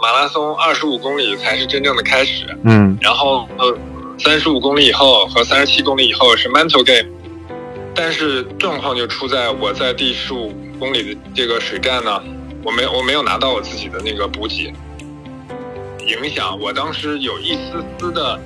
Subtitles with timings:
[0.00, 2.96] 马拉松二十五公里才是真正的开始，嗯。
[3.00, 3.76] 然后呃
[4.18, 7.08] 三十五公里以后和三十七公里以后是 mental game，
[7.94, 12.22] 但是状况就出在我在第十五公里的这个水站呢，
[12.64, 14.72] 我没我没有拿到我自己的那个补给，
[16.06, 18.38] 影响我当时有一丝丝的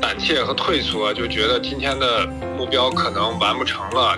[0.00, 2.26] 胆怯和退缩，就觉得今天的
[2.56, 4.16] 目标可能完不成了。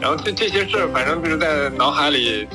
[0.00, 2.46] 然后这这些事儿，反正就是在脑海里，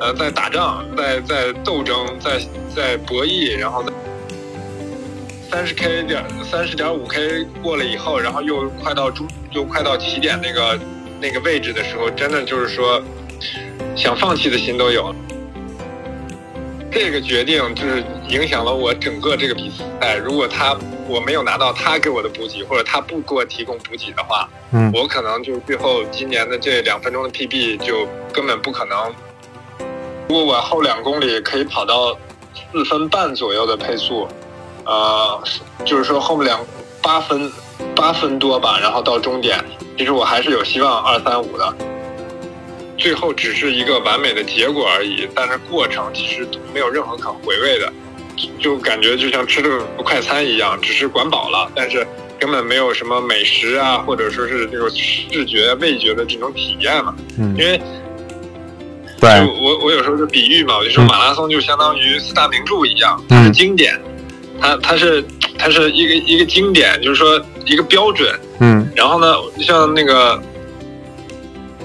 [0.00, 2.40] 呃，在打仗，在在斗争，在
[2.74, 3.84] 在博弈，然后
[5.50, 10.78] 三十 K 点三十点五 K 过了以后，然后又快到终，又快到起点那个
[11.20, 13.02] 那个位置的时候，真的就是说
[13.96, 15.16] 想放弃的心都有了。
[16.90, 19.70] 这个决定就是影响了我整个这个比
[20.00, 20.16] 赛。
[20.16, 29.12] 如果他我没有拿到他给我的补给，或者他不给我提供补给的话，嗯我可能就最后今年的这两分钟的 PB 就根本不可能。
[30.28, 32.16] 如果我后两公里可以跑到
[32.72, 34.28] 四分半左右的配速，
[34.84, 35.42] 呃，
[35.84, 36.60] 就是说后面两
[37.02, 37.50] 八分
[37.96, 39.58] 八分多吧，然后到终点，
[39.96, 41.74] 其实我还是有希望二三五的。
[42.98, 47.92] 最后只是一个完美的结果而已，但是过程其实没有任何可回味的，
[48.36, 52.06] 就就感觉就像吃了个快餐一样，只是管饱了，但是
[52.38, 57.14] 根本没有什么美食啊，或者说是这种视觉、味觉的这种体验嘛。
[57.38, 57.80] 嗯因，为
[59.20, 64.00] 对就我我有时候就比喻嘛，我就说嗯马拉松就相当于四大名著一样，嗯它是经典，
[64.60, 65.24] 它它是
[65.58, 68.38] 它是一个一个经典，就是说一个标准。
[68.60, 70.40] 嗯然后呢，像那个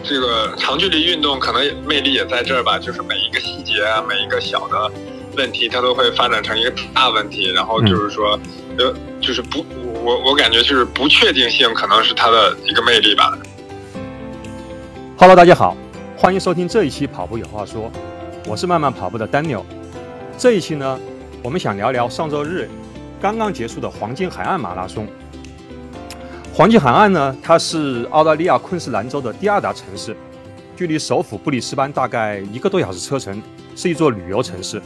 [0.03, 4.91] 这个长距离运动，可能也魅力也在这儿吧，就是每一个细节啊，每一个小的
[5.37, 7.51] 问题，它都会发展成一个大问题。
[7.51, 8.39] 然后就是说，
[8.77, 9.65] 呃，就是不，
[10.03, 13.37] 我我感觉就是不确定性可能是它的一个魅力吧。
[15.17, 15.77] Hello，大家好，
[16.23, 17.91] 欢迎收听这一期跑步有话说，
[18.47, 19.63] 我是慢慢跑步的 Daniel。
[20.37, 20.97] 这一期呢，
[21.43, 22.69] 我们想聊聊上周日
[23.19, 25.05] 刚刚结束的黄金海岸马拉松。
[26.53, 30.15] 黄金海岸呢，它是澳大利亚昆士兰州的第二大城市，
[30.77, 33.43] 距离首府布里斯班大概一个多小时车程，
[33.75, 34.81] 是一座旅游城市。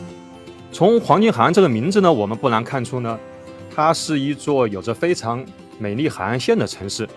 [0.72, 3.16] 从黄金海岸这个名字呢，我们不难看出呢，
[3.76, 5.46] 它是一座有着非常
[5.78, 7.08] 美丽海岸线的城市。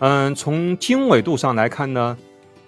[0.00, 2.18] 嗯，从经纬度上来看呢，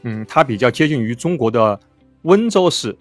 [0.02, 1.78] 嗯，它比较接近于中国的
[2.22, 2.96] 温州市。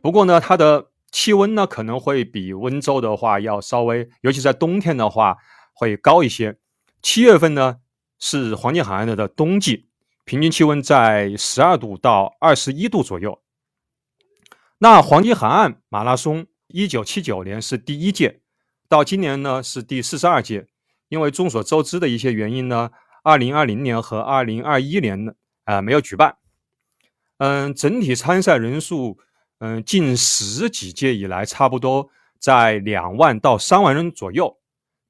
[0.00, 5.36] 不过呢，它的气温呢可能会比温州的话要稍微，尤其在冬天的话
[5.72, 6.56] 会高一些。
[7.00, 7.76] 七月份呢
[8.18, 9.86] 是黄金海岸的冬季，
[10.24, 13.40] 平均气温在十二度到二十一度左右。
[14.78, 18.40] 那黄金海岸马拉松，一九七九年是第一届，
[18.88, 20.66] 到今年呢是第四十二届。
[21.08, 22.90] 因为众所周知的一些原因呢，
[23.22, 25.32] 二零二零年和二零二一年呢
[25.64, 26.36] 啊，呃，没有举办。
[27.38, 29.18] 嗯，整体参赛人数，
[29.58, 32.08] 嗯，近十几届以来，差不多
[32.38, 34.58] 在两万到三万人左右。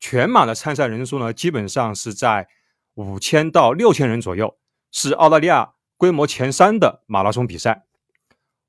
[0.00, 2.48] 全马的参赛人数呢，基本上是在
[2.94, 4.59] 五千到六千人左右，
[4.91, 7.86] 是澳大利亚规模前三的马拉松比赛。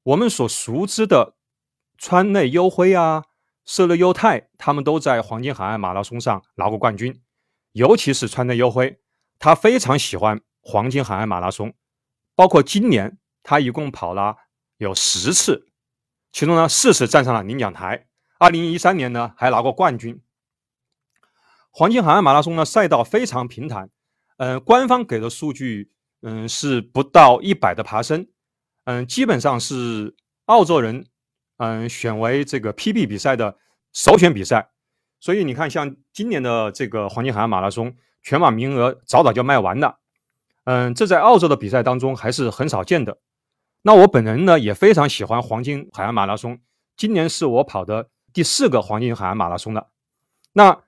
[0.04, 1.36] 我们所熟知的
[1.98, 3.24] 川内优辉啊、
[3.66, 7.22] 色勒优太，他们都在黄金海岸马拉松上拿过冠军。
[7.74, 9.00] 尤其是川内优辉，
[9.38, 11.76] 他非常喜欢黄金海岸马拉松，
[12.34, 14.36] 包括今年他一共跑了
[14.78, 15.70] 有十次，
[16.32, 18.08] 其中呢四次站上了领奖台。
[18.40, 20.20] 二零一三年呢还拿过冠军。
[21.70, 23.92] 黄金海岸马拉松呢赛道非常平坦，
[24.38, 25.92] 嗯、官方给的数据
[26.24, 28.28] 嗯是不到一百的爬升，
[28.86, 30.16] 嗯，基本上是
[30.46, 31.06] 澳洲人
[31.58, 33.60] 嗯选为这个 PB 比赛的
[33.94, 34.72] 首选比赛。
[35.20, 40.00] 所以你看，像今年的这个黄金海岸马拉松，全马名额早早就卖完了。
[40.66, 43.18] 嗯，这在澳洲的比赛当中还是很少见的。
[43.84, 46.60] 那我本人呢也非常喜欢黄金海岸马拉松，
[46.98, 49.90] 今年是我跑的第四个黄金海岸马拉松了。
[50.54, 50.84] 那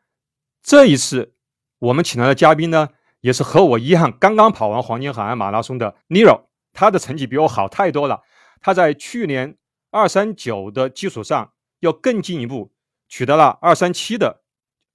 [0.64, 1.36] 这一次
[1.80, 2.90] 我们请来的嘉宾呢，
[3.22, 8.24] 也是和我一样刚刚跑完黄金海岸马拉松的 Nero，他的成绩比我好太多了。
[8.60, 9.58] 他在去年
[9.92, 12.74] 二三九的基础上，又更进一步
[13.08, 14.42] 取得了二三七的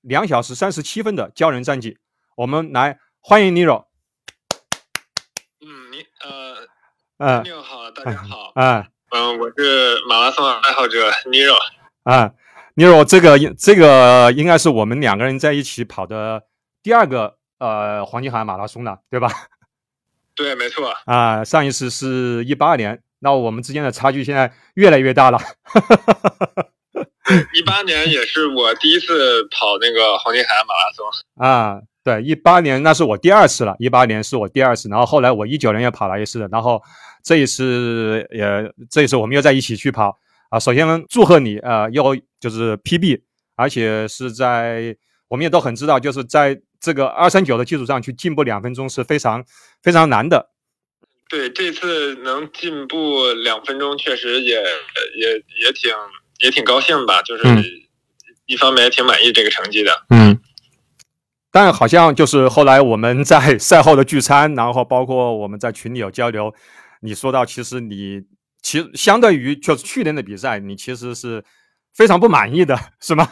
[0.00, 1.98] 两小时三十七分的骄人战绩。
[2.34, 3.84] 我们来欢迎 Nero。
[5.64, 6.66] 嗯，你呃，
[7.24, 11.54] 嗯你好，大家好，啊嗯，我是马拉松爱好者 Nero。
[12.02, 12.32] 啊
[12.74, 16.42] ，Nero，这个这个应该是我们两个人在一起跑的
[16.82, 19.30] 第二个呃黄金海岸马拉松了，对吧？
[20.34, 25.38] 对，没错，啊，上一次是一八年，那我们之间的差距现在越来越大了。
[27.54, 31.06] 一八年也是我第一次跑那个黄金海岸马拉松。
[31.36, 36.82] 啊，对，一八年那是我第二次了，一八年是我第二次，然后后来我一九年也跑了一次的，然后
[37.22, 40.18] 这一次也这一次我们又在一起去跑
[40.50, 43.20] 啊，首先祝贺你啊，又就是 PB，
[43.56, 44.96] 而且是在
[45.28, 49.44] 我们也都很知道，就是在这个二三九的基础上去进步两分钟是非常
[49.82, 50.50] 非常难的。
[51.28, 55.34] 对，这次能进步两分钟，确实也也
[55.64, 55.90] 也挺
[56.44, 57.44] 也挺高兴吧，就是
[58.46, 59.92] 一方面也挺满意这个成绩的。
[60.10, 60.38] 嗯。
[61.50, 66.54] 但好像就是后来我们在赛后的聚餐，然后包括我们在群里有交流，
[67.02, 68.22] 你说到其实你。
[68.64, 71.44] 其实相对于就是去年的比赛，你其实是
[71.92, 73.28] 非常不满意的，是吗？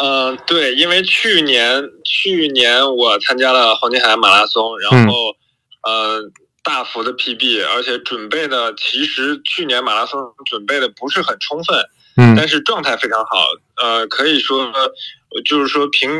[0.00, 5.36] 嗯， 对，因为去年去年我参加了黄金海岸马拉松，然后
[5.82, 6.22] 呃
[6.64, 11.76] 大幅的 PB，而且准备的其实去年马拉松准备的不是很充分，
[12.16, 13.44] 嗯，但是状态非常好，
[13.82, 14.72] 呃，可以说
[15.44, 16.10] 就是说凭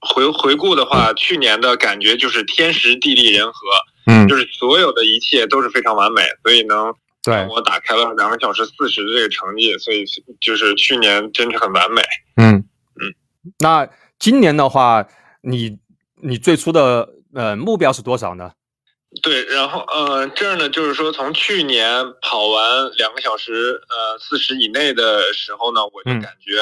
[0.00, 3.60] 回回顾的话，去年的感觉就是天时地利人和。
[4.08, 6.94] 嗯，就是所有的一切都是非常完美，所以能
[7.24, 10.04] 对我打开了两个小时四十的这个成绩，所以
[10.40, 12.02] 就是去年真是很完美。
[12.36, 12.54] 嗯
[13.00, 13.14] 嗯，
[13.58, 13.88] 那
[14.20, 15.04] 今年的话，
[15.42, 15.76] 你
[16.22, 18.52] 你最初的呃目标是多少呢？
[19.24, 26.60] 对，然后呃这儿呢，就是说从去年跑完两个小时呃四十以内的时候呢，我就感觉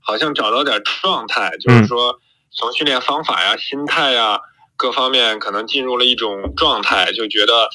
[0.00, 4.38] 好像找到点状态，就是说从训练方法呀、心态呀。
[4.82, 7.68] 各方面可能进入了一种状态，就觉得，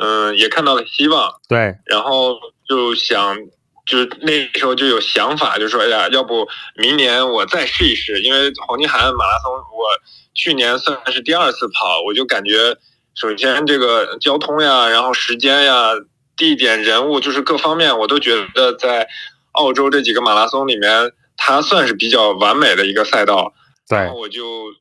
[0.00, 1.34] 嗯，也看到了希望。
[1.48, 3.36] 对，然后就想，
[3.84, 6.46] 就是那时候就有想法，就说，哎呀，要不
[6.76, 8.22] 明年我再试一试？
[8.22, 9.84] 因为黄金海岸马拉松，我
[10.32, 12.76] 去年算是第二次跑，我就感觉，
[13.16, 15.90] 首先这个交通呀，然后时间呀、
[16.36, 19.08] 地点、人物，就是各方面，我都觉得在
[19.50, 23.52] 澳洲这几个马拉松里面，它算是比较完美的一个赛道。
[23.88, 24.72] 对，然后我就。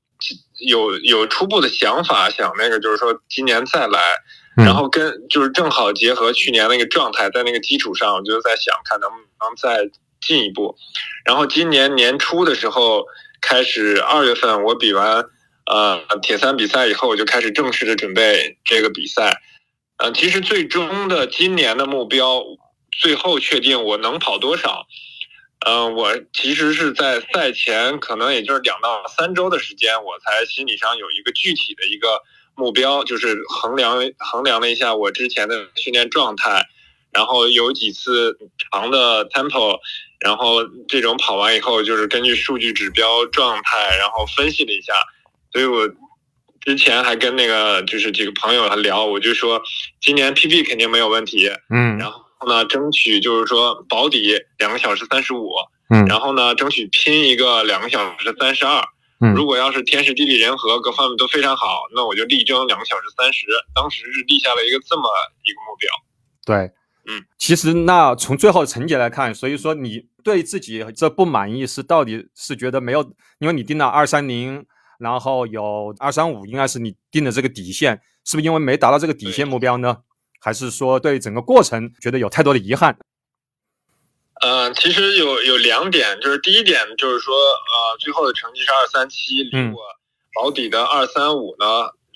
[0.67, 3.99] 有有初步的想法，想那个就是说今年再来，
[4.55, 9.15] 然后跟就是正好结合去年那个状态，在那个基础上，我就在想看能不
[9.45, 9.89] 能再
[10.21, 10.75] 进一步。
[11.25, 13.05] 然后今年年初的时候
[13.41, 15.25] 开始，二月份我比完
[15.65, 19.41] 呃铁三比赛以后，我就开始正式的准备这个比赛。
[19.97, 22.41] 嗯，其实最终的今年的目标，
[22.99, 24.85] 最后确定我能跑多少。
[25.65, 32.21] 嗯，我其实是在赛前，可能也就是两到三周的时间，我才心理上有一个具体的一个
[32.53, 36.65] 目标，就是衡量衡量了一下我之前的训练状态，
[37.11, 38.37] 然后有几次
[38.71, 39.79] 长的 tempo，
[40.19, 44.93] 然后这种跑完以后，就是根据数据指标状态，然后分析了一下，
[45.53, 45.87] 所以我
[46.59, 49.61] 之前还跟那个就是几个朋友还聊，我就说
[50.01, 52.22] 今年 PB 肯定没有问题，嗯，然后。
[52.47, 55.51] 呢，争取就是说保底两个小时三十五，
[55.89, 58.83] 嗯，然后呢，争取拼一个两个小时三十二，
[59.19, 63.45] 嗯，如果要是天时地利人和各方面都非常好，那我就力争两个小时三十。
[63.75, 65.03] 当时是立下了一个这么
[65.43, 65.89] 一个目标。
[66.45, 66.71] 对，
[67.11, 73.01] 嗯，其实那从最后的成绩来看，所以说你对自己这不满意是到底是觉得没有，
[73.39, 74.65] 因为你定了二三零，
[74.99, 79.97] 然后有二三五，应该是你定的这个底线，是不是因为没达到这个底线目标呢？
[80.43, 82.97] 还是说对整个过程觉得有太多的遗憾？
[84.41, 89.79] 呃，其实有有两点，就是第一点就是说，呃，最后的成绩是二三七，离我
[90.35, 91.65] 保底的二三五呢，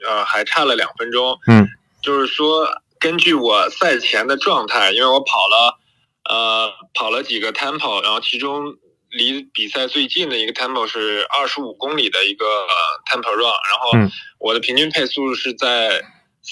[0.05, 1.39] 呃，还差了两分钟。
[1.47, 1.65] 嗯，
[2.01, 2.67] 就是说，
[2.99, 5.79] 根据我赛前的状态，因为我跑了，
[6.29, 8.75] 呃，跑了几个 tempo，然后其中
[9.09, 12.45] 离比赛最近的一个 tempo 是二十五公里的一个
[13.09, 16.03] tempo run，然后我的平均配速是在。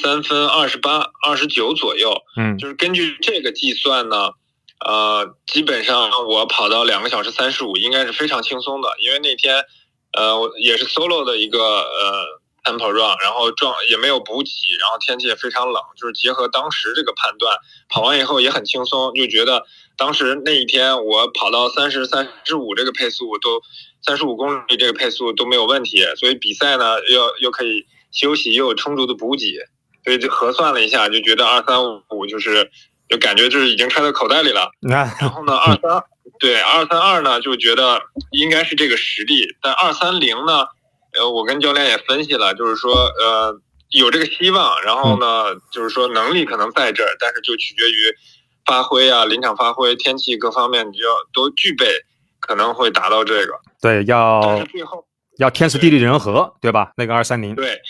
[0.01, 4.31] 三分二十八、二十九左右，嗯，就是根据这个计算呢，
[4.85, 9.63] 呃，基本上我跑到两个小时三十五应该是非常轻松的，因为那天，
[10.11, 12.25] 呃我，也是 solo 的一个呃
[12.65, 14.49] tempo run，然后撞也没有补给，
[14.81, 19.63] 然后天气也非常冷，就是结合当时这个判断，跑完以后也很轻松，就觉得
[19.95, 23.61] 当时那一天我跑到三十三十五这个配速都
[24.01, 29.45] 三十五公里这个配速都没有问题，所以比赛呢又又可以休息，又有充足的补给。
[30.05, 32.69] 所以就核算了一下，就觉得二三五就是，
[33.09, 34.69] 就感觉就是已经揣在口袋里了。
[34.79, 36.03] 然后呢，二三
[36.39, 37.99] 对二三二呢，就觉得
[38.31, 39.47] 应该是这个实力。
[39.63, 40.65] 但二三零呢，
[41.17, 43.59] 呃，我跟教练也分析了，就是说，呃，
[43.89, 44.79] 有这个希望。
[44.83, 48.15] 然后呢，就是说能力可能在这儿，但是就取决于
[48.65, 51.87] 发挥啊，临场发挥、天气各方面，你就要都具备，
[52.39, 53.53] 可能会达到这个。
[53.81, 54.61] 对，要
[55.37, 56.91] 要天时地利人和，对吧？
[56.95, 57.55] 那个二三零。
[57.55, 57.81] 对。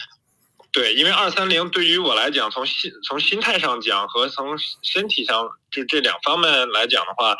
[0.75, 7.37] 对，因为二三零对于我来讲，从心从心态上讲和从身体上就这两方面来讲的话，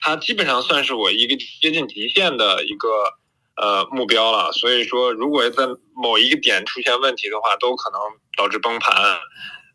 [0.00, 2.88] 它基本上算是我一个接近极限的一个
[3.54, 4.50] 呃目标了。
[4.50, 8.00] 所以说，如果在某一个点出现问题的话，都可能
[8.36, 8.92] 导致崩盘。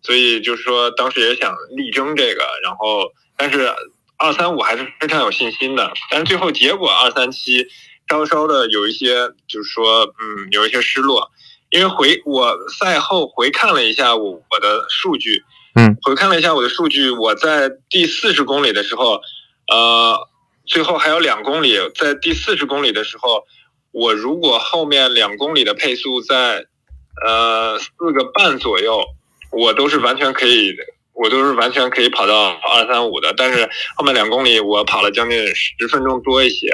[0.01, 3.73] 所以就是说，当时也想力争这个，然后但是
[4.17, 5.89] 二三五还是非常有信心的。
[6.11, 7.65] 但是最后结果二三七
[8.09, 11.31] 稍稍的有一些，就是说，嗯，有一些失落。
[11.69, 15.43] 因为回我赛后回看了一下我我的数据，
[15.75, 19.21] 嗯，回看了一下我的数据，我在第四十公里的时候，
[19.71, 20.27] 呃，
[20.65, 23.43] 最后还有两公里，在第四十公里的时候，
[23.91, 26.65] 我如果后面两公里的配速在，
[27.23, 29.03] 呃，四个半左右，
[29.51, 30.75] 我都是完全可以，
[31.13, 36.73] 我都是完全可以跑到二三五的，但是后面两公里我跑了将近十分钟多一些。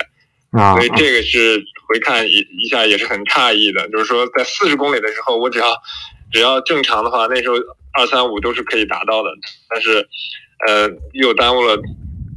[0.57, 5.75] 啊，所以这个是回看一一下也是很诧异的，就是说在四十公里的时候，我只要
[6.31, 7.55] 只要正常的话，那时候
[7.93, 9.29] 二三五都是可以达到的，
[9.69, 10.07] 但是
[10.67, 11.77] 呃又耽误了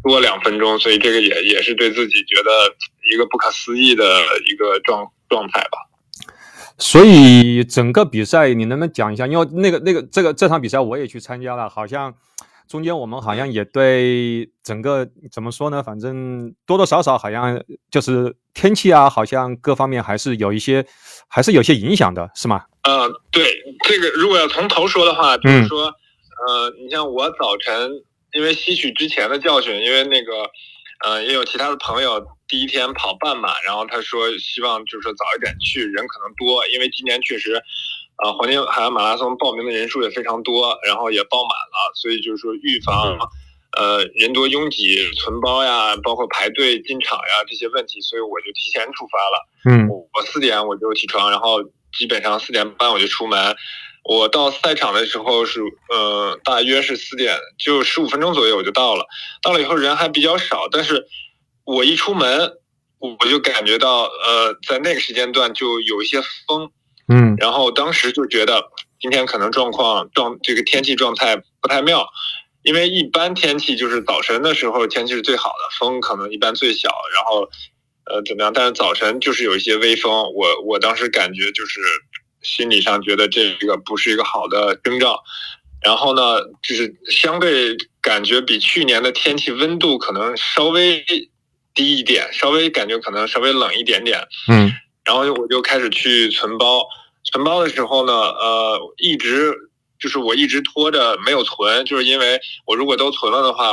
[0.02, 2.50] 多两分钟，所以这个也也是对自己觉得
[3.12, 4.04] 一个不可思议的
[4.50, 5.78] 一个状状态吧。
[6.76, 9.26] 所以整个比赛你能不能讲一下？
[9.26, 12.14] 因为那个那个这个这场比赛我也去参加了，好像。
[12.68, 15.82] 中间我们好像也对整个怎么说呢？
[15.82, 17.58] 反正多多少少好像
[17.90, 20.84] 就是天气啊，好像各方面还是有一些，
[21.28, 22.64] 还是有些影响的，是吗？
[22.84, 23.42] 呃，对，
[23.88, 25.84] 这个如果要从头说的话，就是说，
[26.46, 27.90] 呃，你像我早晨
[28.34, 30.32] 因为吸取之前的教训，因为那个，
[31.04, 37.62] 呃，也有其他的朋友第一天跑半马，然后他说希望就是说早一点去，人可能多，因为今年确实。
[38.18, 43.16] 啊，黄金海岸马拉松报名的人数也非常多，然后也报满了，所以就是说预防，
[43.76, 49.48] 呃，人多拥挤、存包呀，包括排队进场呀这些问题，所以我就提前出发了。
[49.70, 51.62] 嗯，我四点我就起床，然后
[51.96, 53.54] 基本上四点半我就出门。
[54.02, 59.06] 我到赛场的时候是，呃，大约是四点，就十五分钟左右我就到了。
[59.42, 61.06] 到了以后人还比较少，但是
[61.62, 62.52] 我一出门，
[62.98, 66.72] 我就感觉到，呃，在那个时间段就有一些风。
[67.08, 68.62] 嗯，然后当时就觉得
[69.00, 72.06] 今天可能状况状这个天气状态不太妙，
[72.62, 77.48] 因为一般天气就是早晨的时候天气是最好的，风可能一般最小，然后
[78.04, 78.52] 呃怎么样？
[78.52, 81.80] 但是早晨就是有一些微风，我我当时感觉就是
[82.42, 85.22] 心理上觉得这个不是一个好的征兆，
[85.82, 91.02] 然后呢就是相对感觉比去年的天气温度可能稍微
[91.74, 94.20] 低一点，稍微感觉可能稍微冷一点点，
[94.52, 94.70] 嗯。
[95.04, 96.86] 然后我就开始去存包，
[97.30, 99.54] 存包的时候呢，呃，一直
[99.98, 103.72] 就是我一直拖着没有存，就是因为我如果都存了的话，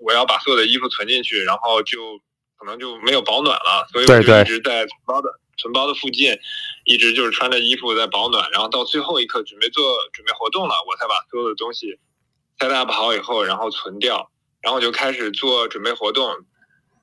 [0.00, 2.18] 我要把所有的衣服存进去，然后就
[2.56, 5.28] 可能就没有保暖了，所以我就一直在存包的
[5.58, 6.38] 存包的附近，
[6.84, 11.98] 一直就是穿着衣服在保暖，然后到最后一刻准备做准备活动了，我才把所有的东西
[12.58, 14.30] set up 好以后，然后存掉，
[14.62, 16.32] 然后就开始做准备活动。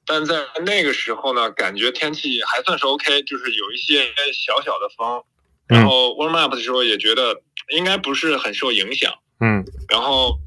[0.07, 5.23] 但在那个时候呢，感觉天气还算是 OK，就是有一些小小的风，
[5.67, 7.41] 然后 warm up 的时候也觉得
[7.75, 9.13] 应该不是很受影响。
[9.39, 10.39] 嗯，然后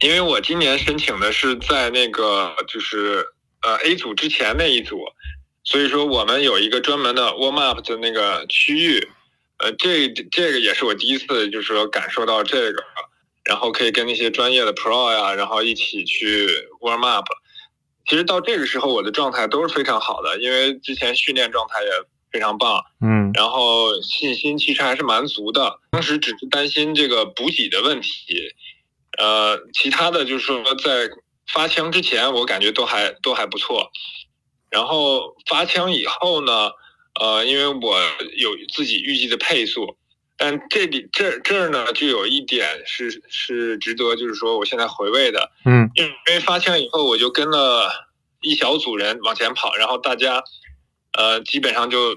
[0.00, 3.26] 因为我今年申请的是在那个就是
[3.62, 5.04] 呃 A 组之前那一组，
[5.64, 9.08] 所以说我们有一个专门的 warm up 的那个区域，
[9.58, 12.82] 呃，这这个也是我第一次就是说感受到这个，
[13.44, 16.48] 然后可以跟那些专业的 pro 呀，然后一起去
[16.80, 17.26] warm up。
[18.08, 21.90] 其实到这个时候，我的状态都是非常好的，因为之前训练状态也
[22.36, 25.80] 非常棒，嗯，然后信心其实还是蛮足的。
[25.90, 28.52] 当时只是担心这个补给的问题，
[29.16, 31.08] 呃，其他的就是说在
[31.50, 33.90] 发枪之前，我感觉都还都还不错。
[34.68, 36.72] 然后发枪以后呢，
[37.18, 37.98] 呃，因为我
[38.36, 39.96] 有自己预计的配速，
[40.36, 48.04] 但这里这这儿呢就有一点是是值得就是说我现在回味的，嗯，因为发枪以后我就跟了。
[48.42, 50.44] 一小组人往前跑，然后大家，
[51.14, 52.14] 呃，基本上就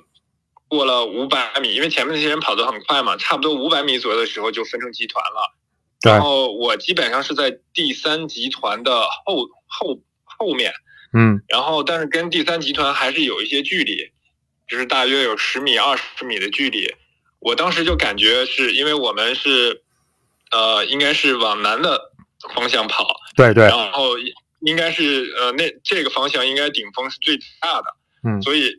[0.69, 5.53] 过了五百米，因为前面那些人跑得很快嘛，差不多五百米左右的时候就分成集团了。
[6.01, 10.71] 然后我基本上是在第三集团的后后后面，
[11.13, 14.09] 嗯，然后但是跟第三集团还是有一些距离，
[14.69, 16.95] 就是大约有十米、二十米的距离。
[17.39, 19.81] 我当时就感觉是因为我们是，
[20.51, 21.99] 呃，应该是往南的
[22.55, 24.15] 方向跑，对对，然后。
[24.61, 27.95] 应该是呃，那这个方向应该顶峰是最大的，
[28.25, 28.77] 嗯，所以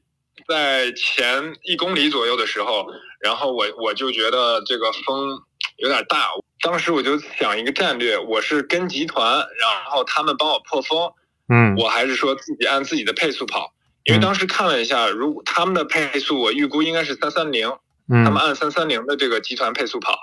[0.50, 2.86] 在前一公里左右的时候，
[3.20, 5.40] 然后我我就觉得这个风
[5.78, 6.28] 有点大，
[6.60, 11.12] 当时我就想一个战略，我是跟集团，然后他们帮我破风，
[11.48, 13.72] 嗯，我还是说自己按自己的配速跑，
[14.04, 17.72] 因为当时看了一下，如果他们的配速我预估应该是三三零，
[18.12, 20.18] 嗯，他们按三三零的这个集团配速跑，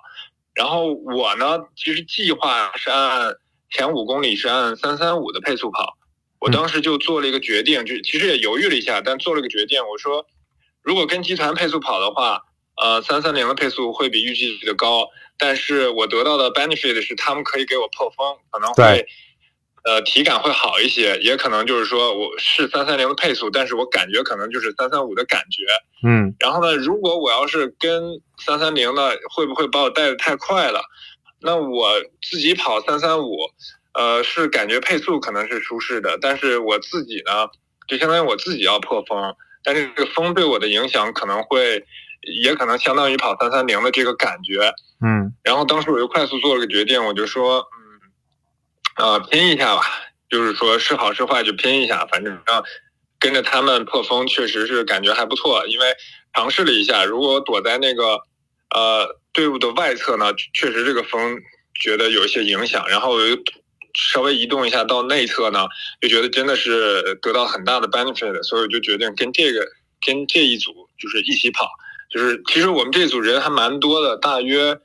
[0.53, 3.33] 然后我呢，其实计划是按。
[3.69, 5.97] 前五公里是按三三五的配速跑，
[6.39, 9.81] 我当时就做了一个决定，就其实也犹豫了一下，但做了个决定。
[9.87, 10.25] 我说，
[10.83, 12.41] 如果跟集团配速跑的话，
[12.81, 19.07] 呃，三三零的配速会比预计的高，但是我得到的 benefit 是他们可以给我破风，可能会，
[19.83, 25.63] 呃，体感会好一些，也可能就是说我是三三零的配速，但是我感觉可能就是三三五的感觉。
[26.07, 30.81] 嗯，然后呢，如果我要是跟三三零呢，会不会把我带的太快了？
[31.39, 31.91] 那我
[32.21, 33.37] 自己跑三三五，
[33.97, 37.49] 呃，是感觉配速可能是舒适的，但是我自己呢，
[37.87, 41.83] 就相当于我自己要破风，但是这个风对我的影响可能会，
[42.41, 44.71] 也可能相当于跑三三零的这个感觉。
[45.03, 47.59] 嗯，然后当时我就快速做了个决定，我就说。
[47.59, 47.87] 嗯
[48.97, 49.83] 呃，拼一下吧，
[50.27, 52.35] 就是说是好是坏就拼一下，反正
[53.19, 55.85] 跟着他们破风确实是感觉还不错，因为
[56.33, 58.19] 尝试了一下，如果躲在那个
[58.75, 61.37] 呃队伍的外侧呢，确实这个风
[61.79, 63.37] 觉得有一些影响，然后我又
[64.11, 65.67] 稍微移动一下到内侧呢，
[65.99, 69.65] 就觉得真的是得到很大的 benefit，所以我就决定跟这个
[70.05, 71.67] 跟这一组就是一起跑，
[72.11, 74.79] 就是其实我们这组人还蛮多的，大约。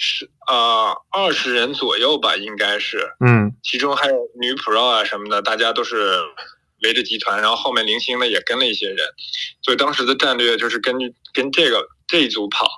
[0.00, 2.98] 是啊，二十人左右吧，应该是。
[3.18, 6.20] 嗯，其中还有女 pro 啊什么的，大家都是
[6.84, 8.98] 围着集团，然后后面零星的也跟了一些人，
[9.60, 12.68] 所以当时的战略就是根据跟这个这一组跑。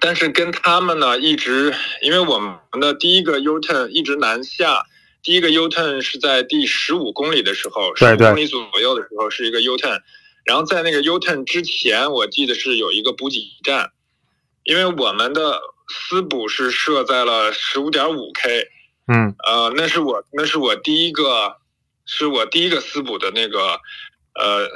[0.00, 4.84] 但是跟他们呢，一直因为我们的第一个 U turn 一直南下，
[5.22, 10.00] 第一个 U turn 是在第十五公里的时候，十五公里左右的时候是一个 U turn，
[10.44, 13.90] 然后在那个 U turn 之前，我记得是有一个补给站，
[14.64, 15.60] 因为我们的。
[15.94, 18.66] 私补是设在了十五点五 K，
[19.12, 21.56] 嗯，呃，那是我那是我第一个，
[22.06, 23.78] 是我第一个私补的那个
[24.34, 24.66] 呃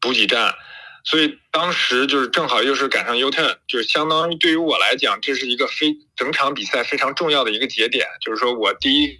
[0.00, 0.54] 补给站，
[1.04, 9.18] 所以当时就是正好又是赶上 U turn，就是相当于对于我来讲，这是一个非整场比赛非常重要的一个节点，就是说我第一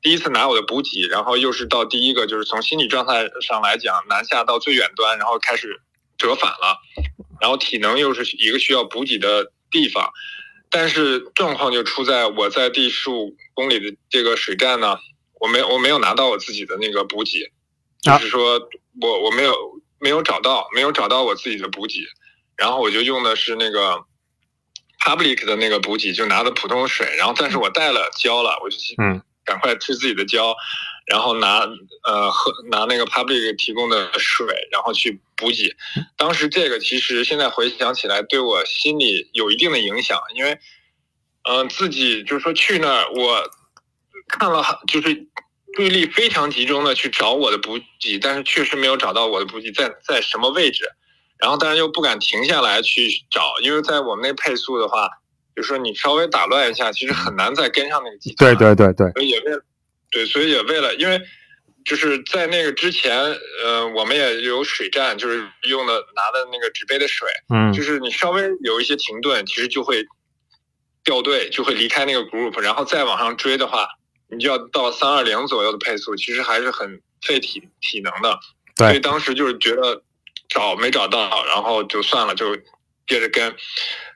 [0.00, 5.82] 第一次拿我的补给，然后又是到第一个就是从心理状态上来讲南下到最远端，然后开始
[6.16, 6.78] 折返了，
[7.40, 10.10] 然后体能又是一个需要补给的地方。
[10.70, 14.96] 但是状况就出在我在第十五公里的这个水站呢，
[15.40, 17.50] 我没我没有拿到我自己的那个补给，
[18.00, 18.58] 就是说
[19.00, 19.52] 我我没有
[20.00, 22.00] 没有找到没有找到我自己的补给，
[22.56, 24.02] 然后我就用的是那个
[25.04, 30.54] public 的那个补给，就拿的普通水，然后但是我带了胶了，我就嗯赶快吃自己的胶，
[31.06, 31.60] 然后拿
[32.04, 35.74] 呃喝拿那个 public 提供的水，然后去补给。
[36.16, 40.58] 当时这个其实现在回想起来，对我心里有一定的影响，因为
[41.48, 43.50] 嗯自己就是说去那儿，我
[44.28, 45.26] 看了就是
[45.74, 50.84] 注意力非常集中的去找我的补给，但是确实没有找到我的补给在在什么位置，
[51.38, 55.08] 然后但是又不敢停下来去找，因为在我们那配速的话。
[55.56, 58.56] 就是说，你稍微打乱一下，其实很难再跟上那个集团。
[58.56, 59.12] 对对对对。
[59.12, 59.52] 所以也为，
[60.08, 61.20] 对，所以也为了，因为
[61.84, 63.18] 就是在那个之前，
[63.62, 67.28] 呃，我们也有水站，就是用的拿的那个纸杯的水。
[67.52, 67.72] 嗯。
[67.74, 70.06] 就是你稍微有一些停顿，其实就会
[71.04, 73.86] 掉队，就会离开那个 group，然后再往上追的话，
[74.30, 78.38] 你就要到三二零左右的配速，其实还是很费体体能的。
[78.76, 78.88] 对。
[78.88, 80.02] 所以当时就是觉得
[80.48, 82.56] 找没找到，然后就算了，就
[83.06, 83.56] 接着跟。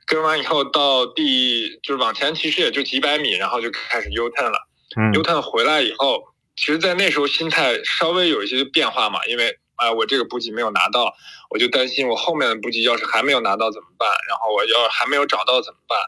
[0.07, 4.69] 跟完以后到第就是往前其实也就几百米，然后就开始 U turn 了。
[5.15, 6.23] U turn 回来以后，
[6.57, 11.11] 其实，在那时候心态稍微有一些变化嘛，因为啊，我这个补给没有拿到，
[11.49, 14.07] 我就担心我后面的补给要是还没有拿到怎么办？
[14.29, 15.99] 然后我要还没有找到怎么办？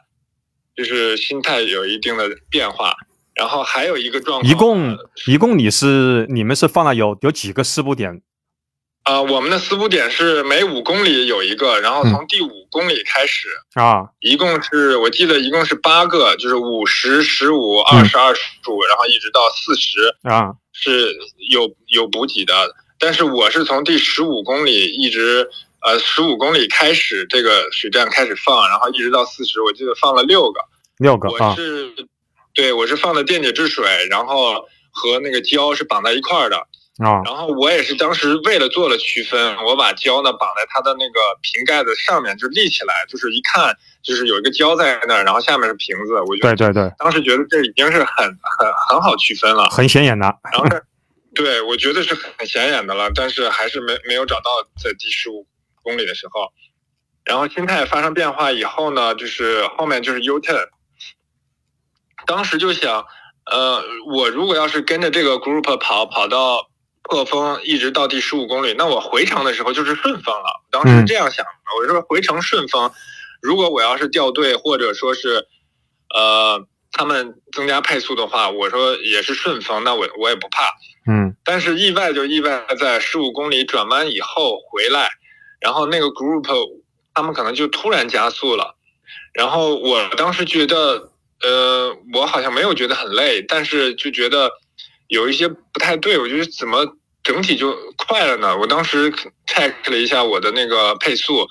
[0.75, 2.95] 就是心态有一定的变化。
[3.37, 4.97] 然后还有一个状况，一共
[5.27, 8.21] 一共你是你们是放了有有几个四补点？
[9.03, 21.15] 啊，我们的四补点是每五公里有一个，然后从第五公里开始啊，一共是我记得一共是八个，就是五十、十五、二十二、十五，然后一直到四十啊，是
[21.49, 22.53] 有有补给的。
[22.99, 25.47] 但是我是从第十五公里一直
[25.81, 30.59] 呃十五公里开始这个水站开始放，然后一直到四十，我记得放了六个，
[30.97, 31.93] 六个我是
[32.57, 36.57] 对我是放的电解质水，然后和那个胶是绑在一块儿的。
[36.97, 46.19] 啊，然后我也是当时为了做了区分，我把胶呢绑在它的那个瓶盖子上面，就立起来，就是一看就是有一个胶在那儿，然后下面是瓶子。
[46.21, 50.25] 我对对对，当时觉得这已经是很很很好区分了，很显眼的。
[50.51, 50.65] 然后，
[51.35, 54.49] 对我觉得是很显眼的了，但是还是没没有找到
[54.83, 55.45] 在第十五
[55.83, 56.51] 公里的时候，
[57.23, 60.67] 然后心态发生变化以后呢，就是后面就是 U turn，
[62.27, 63.03] 当时就想，
[63.49, 63.81] 呃，
[64.13, 66.69] 我如果要是跟着这个 group 跑，跑到。
[67.09, 70.61] 破风一直到第十五公里，那我回程的时候就是顺风了。
[70.69, 72.91] 当时是这样想的，我说回程顺风，
[73.41, 75.47] 如果我要是掉队或者说是，
[76.13, 80.65] 呃，他们增加配速的话，我说也是顺风，那我我也不怕。
[81.09, 81.33] 嗯。
[81.45, 85.07] 但是意外就意外在十五公里转弯以后回来，
[85.61, 86.43] 然后那个 group
[87.13, 88.75] 他们可能就突然加速了，
[89.33, 91.09] 然后我当时觉得，
[91.43, 94.51] 呃，我好像没有觉得很累，但是就觉得。
[95.09, 96.85] 有一些不太对，我觉得怎么
[97.23, 98.57] 整体就快了呢？
[98.57, 99.09] 我当时
[99.47, 101.47] check 了一下我的那个配速，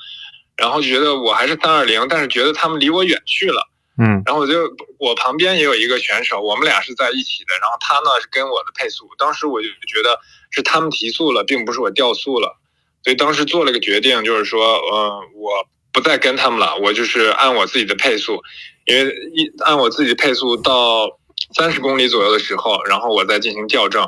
[0.59, 3.67] 然后觉得我还是三二零，但是觉得他们离我远去了。
[3.99, 10.21] 嗯然后我就我旁边也有一个选手，我们俩是在一起的，然后他呢是跟我的配速，当时我就觉得
[10.51, 12.59] 是他们提速了，并不是我掉速了，
[13.05, 18.43] 所以当时做了个决定，就是说，呃，我不再跟他们了，我就是按我自己的配速，
[18.87, 21.09] 因为一按我自己的配速到
[21.55, 24.03] 三十公里左右的时候，然后我再进行校正，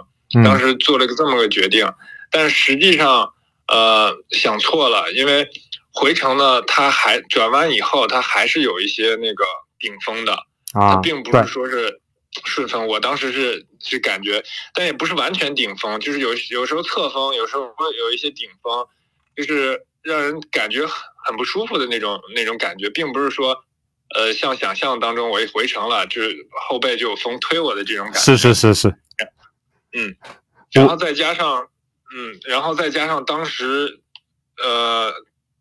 [0.44, 1.84] 当嗯时做了个这么个决定，
[2.30, 3.28] 但是实际上，
[3.66, 5.48] 呃，想错了，因为
[5.92, 9.44] 回程呢，它还转弯以后，它还是有一些那个
[9.80, 10.38] 顶峰的，
[10.72, 12.00] 它啊，并不是说是
[12.44, 12.86] 顺风。
[12.86, 18.86] 我当时是是感觉，但也不是完全顶峰，就是有有时候侧风，有时候会有一些顶峰，
[19.36, 20.92] 就是让人感觉很
[21.26, 23.64] 很不舒服的那种那种感觉，并不是说。
[24.14, 26.34] 呃，像想象当中，我一回城了，就是
[26.68, 28.20] 后背就有风推我的这种感觉。
[28.20, 28.88] 是是是是，
[29.92, 30.16] 嗯
[30.72, 31.68] 然后再加上，
[32.14, 34.00] 嗯，然后再加上当时，
[34.62, 35.12] 呃，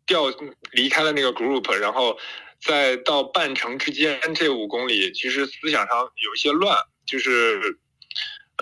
[0.06, 0.24] 调
[0.72, 2.18] 离开了那个 group，然后
[2.60, 7.78] 再到半程之间这五公里，其实思想上有一些乱，就是，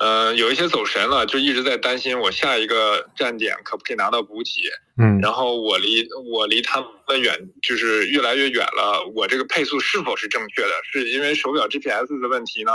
[0.01, 4.69] 呃，有一些走神了，就一直在担心我下一个站点可不可以拿到补给，
[5.03, 9.11] 嗯然后我离我离他们远，就是越来越远了。
[9.15, 10.69] 我这个配速是否是正确的？
[10.93, 12.73] 是因为手表 GPS 的问题呢，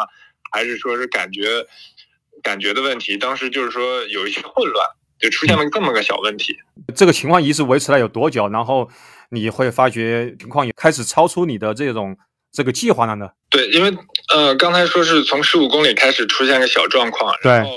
[0.52, 1.66] 还是说是感觉
[2.42, 3.16] 感觉的问题？
[3.18, 4.84] 当时就是说有一些混乱，
[5.20, 6.58] 就出现了这么个小问题。
[6.96, 8.48] 这个情况一直维持了有多久？
[8.48, 8.90] 然后
[9.30, 12.18] 你会发觉情况也开始超出你的这种
[12.52, 13.30] 这个计划了呢？
[13.50, 13.94] 对，因为
[14.34, 17.72] 呃，刚才说是从十五公里开始出现个小状况，对然后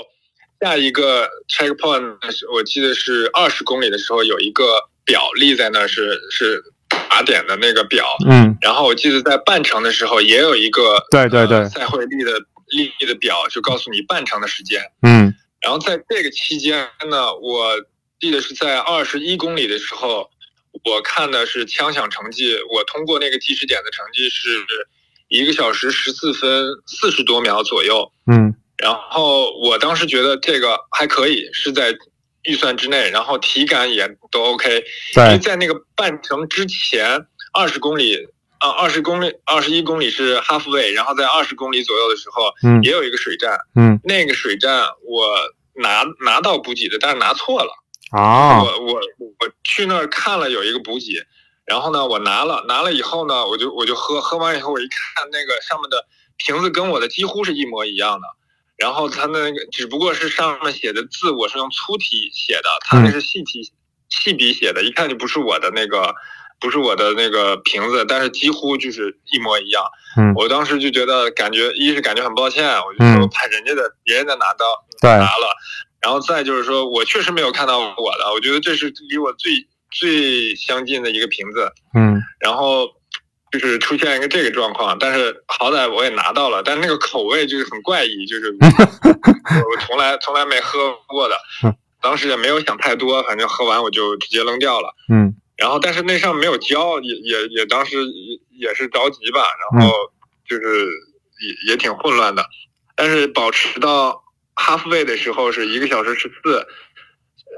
[0.61, 4.65] 下一个 checkpoint 是我记得是二十公里的时候有一个
[5.03, 6.63] 表立在那儿，是是
[7.09, 12.31] 打点的那个表，嗯然后我记得在半程的时候也有一个对对对呃赛会立的
[12.69, 14.81] 立的表，就告诉你半程的时间。
[15.01, 17.73] 嗯然后在这个期间呢，我
[18.19, 20.29] 记得是在二十一公里的时候，
[20.85, 24.63] 我看的是枪响成绩，我通过那个计时点的成绩是
[25.27, 28.11] 一个小时十四分四十多秒左右。
[28.31, 31.95] 嗯然后我当时觉得这个还可以，是在
[32.43, 34.69] 预算之内，然后体感也都 OK。
[35.15, 38.17] 因为对在那个半程之前，二十公里
[38.59, 45.35] 啊，二十公里，二十一公里是 halfway，然后在二十公里左右的时候，嗯也有一个水站，嗯那个水站我
[45.81, 47.71] 拿拿到补给的，但是拿错了。
[48.15, 51.13] 啊我我我去那儿看了有一个补给，
[51.65, 56.05] 然后呢，我拿了拿了以后呢，我就我就喝，喝完以后我一看那个上面的
[56.37, 58.27] 瓶子跟我的几乎是一模一样的，
[58.77, 63.71] 然后它那个只不过是上面写的字我是用粗体写的，它那是细体
[64.09, 66.13] 细笔写的，一看就不是我的那个。
[66.57, 69.83] 不是我的那个瓶子，但是几乎就是一模一样。
[70.17, 74.65] 嗯我当时就觉得感觉，一是感觉很抱歉，我就怕人家的别人的拿到
[75.01, 75.53] 对拿了，
[76.05, 79.53] 然后再就是说我确实没有看到我的，我觉得这是离我最
[79.89, 82.21] 最相近的一个瓶子，嗯。
[82.39, 82.87] 然后
[83.51, 88.67] 就是出现一个这个状况，但是好歹我也拿到了，但那个口味就是很怪异，就是我
[89.71, 94.93] 我从来从来没喝过的嗯，当时也没有想太多，反正喝完我就直接扔掉了。
[95.11, 95.33] 嗯。
[95.57, 99.41] 然后但是那上没有胶，也也也当时也也是着急吧，
[99.71, 99.91] 然后
[100.47, 100.85] 就是
[101.41, 102.45] 也也挺混乱的，
[102.95, 104.21] 但是保持到
[104.55, 106.67] halfway 的时候是一个小时十四，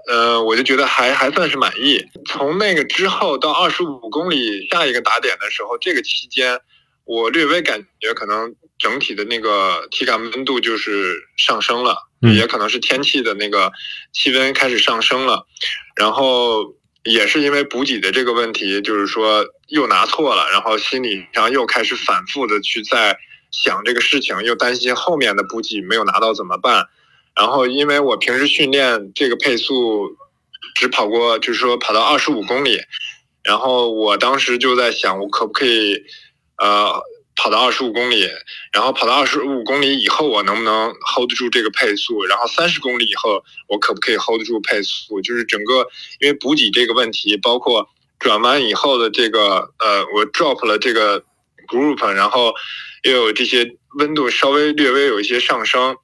[0.09, 2.03] 呃，我就觉得还还算是满意。
[2.27, 6.59] 从那个之后到二十五公里下一个打点的时候，这个期间
[7.05, 13.71] 我略微感觉可能整体的那个体感温度就是上升了，嗯也可能是天气的那个
[14.13, 15.45] 气温开始上升了，
[15.95, 23.17] 然后也是因为补给的这个问题，就是说又拿错了，然后心理上又开始反复的去在
[23.51, 26.87] 想这个事情，又担心后面的补给没有拿到怎么办。
[27.35, 30.17] 然后因为我平时训练这个配速
[30.75, 32.81] 只跑过，就是说跑到二十五公里，
[33.43, 36.03] 然后我当时就在想，我可不可以
[36.57, 36.99] 呃
[37.35, 38.27] 跑到二十五公里，
[38.73, 42.25] 然后跑到二十五公里以后，我能不能 hold 住这个配速？
[42.25, 45.21] 然后三十公里以后，我可不可以 hold 住配速？
[45.21, 45.87] 就是整个
[46.19, 51.23] 因为补给这个问题，包括转弯以后的这个呃，我 drop 了这个
[51.67, 52.51] group，然后
[53.03, 55.95] 又有这些温度稍微略微有一些上升，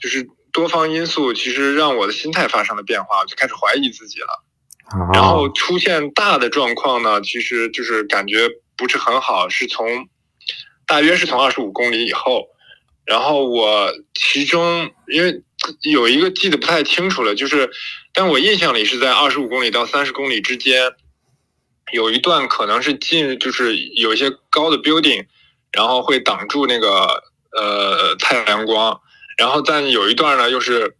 [0.00, 4.44] 就是多方因素，其实让我的心态发生了变化，我就开始怀疑自己了。
[4.86, 10.08] 啊，然后出现大的状况呢，其实就是感觉不是很好，是从
[10.86, 12.46] 大约是从二十五公里以后，
[13.04, 15.42] 然后我其中因为
[15.90, 17.70] 有一个记得不太清楚了，就是，
[18.12, 20.92] 但我印象里是在二十五公里到三十公里之间，
[21.92, 25.26] 有一段可能是进就是有一些高的 building，
[25.74, 27.22] 然后会挡住那个
[27.56, 29.00] 呃太阳光，
[29.36, 30.96] 然后但有一段呢又是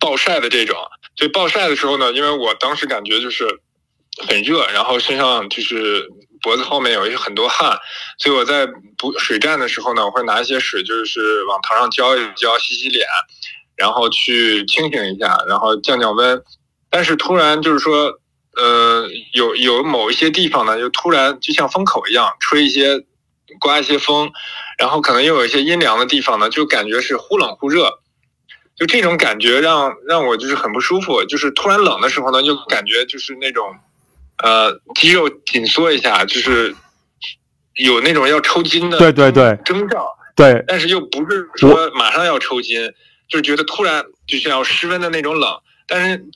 [0.00, 0.76] 暴晒的这种，
[1.16, 3.46] 所以暴晒的时候呢，因为我当时感觉就是
[4.26, 6.08] 很热，然后身上就是
[6.42, 7.78] 脖子后面有一很多汗，
[8.18, 8.66] 所以我在
[8.98, 13.06] 补水站的时候呢，我会拿一些水，就是往头上浇一浇，洗洗脸，
[13.76, 16.42] 然后去清醒一下，然后降降温。
[16.90, 18.12] 但是突然就是说，
[18.56, 23.04] 呃，有有某一些地方呢，就突然就像风口一样吹一些，
[23.60, 24.30] 刮一些风，
[24.78, 27.90] 然后可能又有一些阴凉的地方呢，就感觉是忽冷忽热。
[28.76, 33.74] 就这种感觉让让我就是很不舒服，就是突然冷的时候呢，就感觉就是那种，
[34.42, 36.76] 呃，肌肉紧缩一下，就是
[37.76, 40.06] 有那种要抽筋的对对对征兆，
[40.36, 42.92] 对，但是又不是说马上要抽筋，
[43.30, 46.26] 就是觉得突然就像要失温的那种冷，但是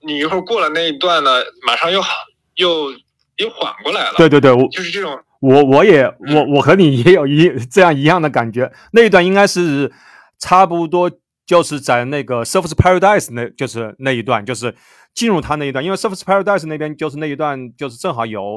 [0.00, 2.14] 你一会儿过了那一段呢，马上又好
[2.54, 2.92] 又
[3.36, 4.66] 又缓过来了，对对对，我。
[4.70, 9.92] 就是这种，我我也我我和你也有一这样一样的感觉，那一段应该是
[10.38, 11.10] 差不多。
[11.46, 14.72] 就是在那个 Surface Paradise 那，就是那一段，就是
[15.12, 18.54] 进入它那一段，因为 Surface Paradise 那边就是那一段，就是正好有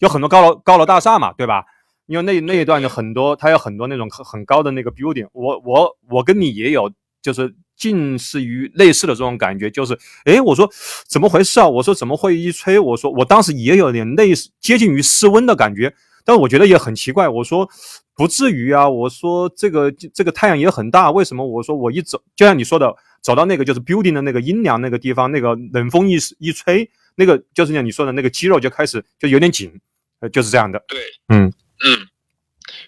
[0.00, 1.64] 有很多高楼高楼大厦嘛，对吧？
[2.04, 5.26] 因为那那一段有很多，它有很多那种很很高的那个 building。
[5.32, 6.92] 我我我跟你也有，
[7.22, 10.70] 就是近似于类似的这种感觉，就是诶，我说
[11.08, 11.66] 怎么回事啊？
[11.66, 12.78] 我说怎么会一吹？
[12.78, 15.94] 我说我当时也有点类似接近于室温的感觉，
[16.24, 17.28] 但我觉得也很奇怪。
[17.28, 17.68] 我说。
[18.16, 18.88] 不至于啊！
[18.88, 21.44] 我说这个这个太阳也很大，为什么？
[21.44, 29.80] 我说我一走，就像你说的，走到那个就是 building 的那个阴凉那个地方，那个冷风一一吹，那个就是像你说的那个肌肉就开始就有点紧，
[30.20, 30.80] 呃，就是这样的。
[30.86, 31.52] 对，嗯
[31.84, 32.06] 嗯，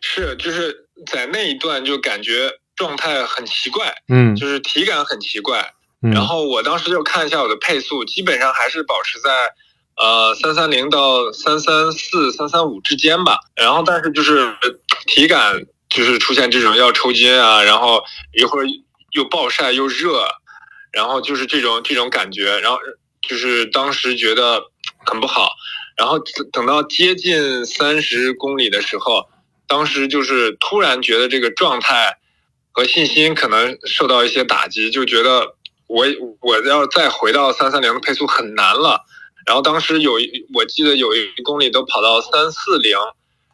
[0.01, 5.61] 是就是在那一段就感觉状态很奇怪，嗯，就是体感很奇怪。
[6.03, 9.29] 嗯，然后我当时就看一下我的配速，基本上还是保持在。
[9.97, 13.39] 呃，三三零到三三四、三三五之间吧。
[13.55, 14.55] 然后，但是就是
[15.07, 18.03] 体感就是出现这种要抽筋啊，然后
[18.39, 18.67] 一会儿
[19.13, 20.27] 又暴晒又热，
[20.93, 22.59] 然后就是这种这种感觉。
[22.61, 22.79] 然后
[23.27, 24.63] 就是当时觉得
[25.07, 25.51] 很不好。
[25.97, 26.19] 然后
[26.53, 29.27] 等到接近三十公里的时候，
[29.67, 32.19] 当时就是突然觉得这个状态
[32.71, 35.55] 和信心可能受到一些打击，就觉得
[35.87, 36.05] 我
[36.43, 39.07] 我要再回到三三零的配速很难了。
[39.47, 42.99] 然后当时有一，我记得有一公里都跑到三四零，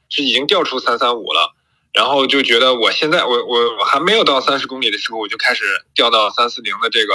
[0.09, 1.55] 是已经掉出三三五了。
[1.93, 5.63] 然后就觉得我现在我我我还没有到三十公里的时候，我就开始
[5.95, 7.13] 掉到三四零的这个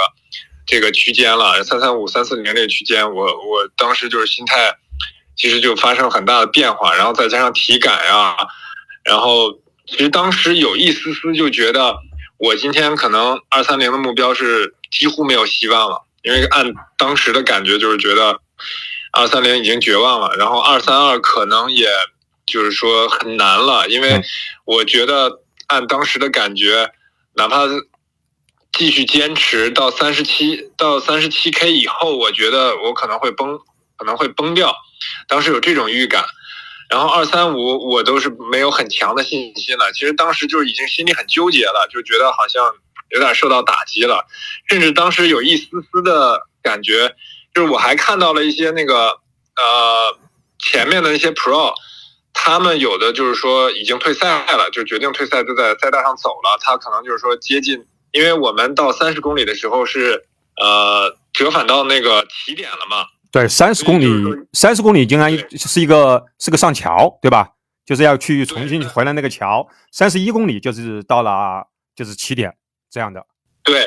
[0.64, 4.72] 这个区间了，三三五、三四零这个区间，我我当时就是心态
[5.36, 8.36] 其实就发生很大的变化，然后再加上体感呀，
[9.02, 11.96] 然后其实当时有一丝丝就觉得
[12.38, 18.38] 我今天可能二三零的目标是几乎没有希望了，因为按当时的感觉就是觉得。
[19.12, 21.88] 二三零已经绝望了，然后二三二可能也
[22.46, 24.22] 就是说很难了，因为
[24.64, 26.92] 我觉得按当时的感觉，
[27.34, 27.62] 哪怕
[28.72, 33.58] 继续坚持到三十七到三十七 K 以后，我觉得我可能会崩，
[33.96, 34.76] 可能会崩掉。
[35.26, 36.24] 当时有这种预感，
[36.90, 39.90] 然后二三五我都是没有很强的信心了。
[39.92, 42.62] 其实当时就是已经心里很纠结了，就觉得好像
[43.10, 44.26] 有点受到打击了，
[44.68, 47.14] 甚至当时有一丝丝的感觉。
[47.54, 49.08] 就是我还看到了一些那个
[49.56, 50.18] 呃
[50.58, 51.72] 前面的那些 Pro，
[52.32, 56.58] 他们有的就是说已经退赛了，就决定退赛，就在赛道上走了。
[56.60, 60.24] 他可能就是说接近，因为我们到三十公里的时候是
[60.60, 63.06] 呃折返到那个起点了嘛。
[63.30, 64.06] 对，三十公里，
[64.52, 67.50] 三十公里应该是一个是个上桥，对吧？
[67.84, 69.66] 就是要去重新回来那个桥。
[69.90, 72.54] 三十一公里就是到了就是起点
[72.90, 73.26] 这样的。
[73.64, 73.86] 对。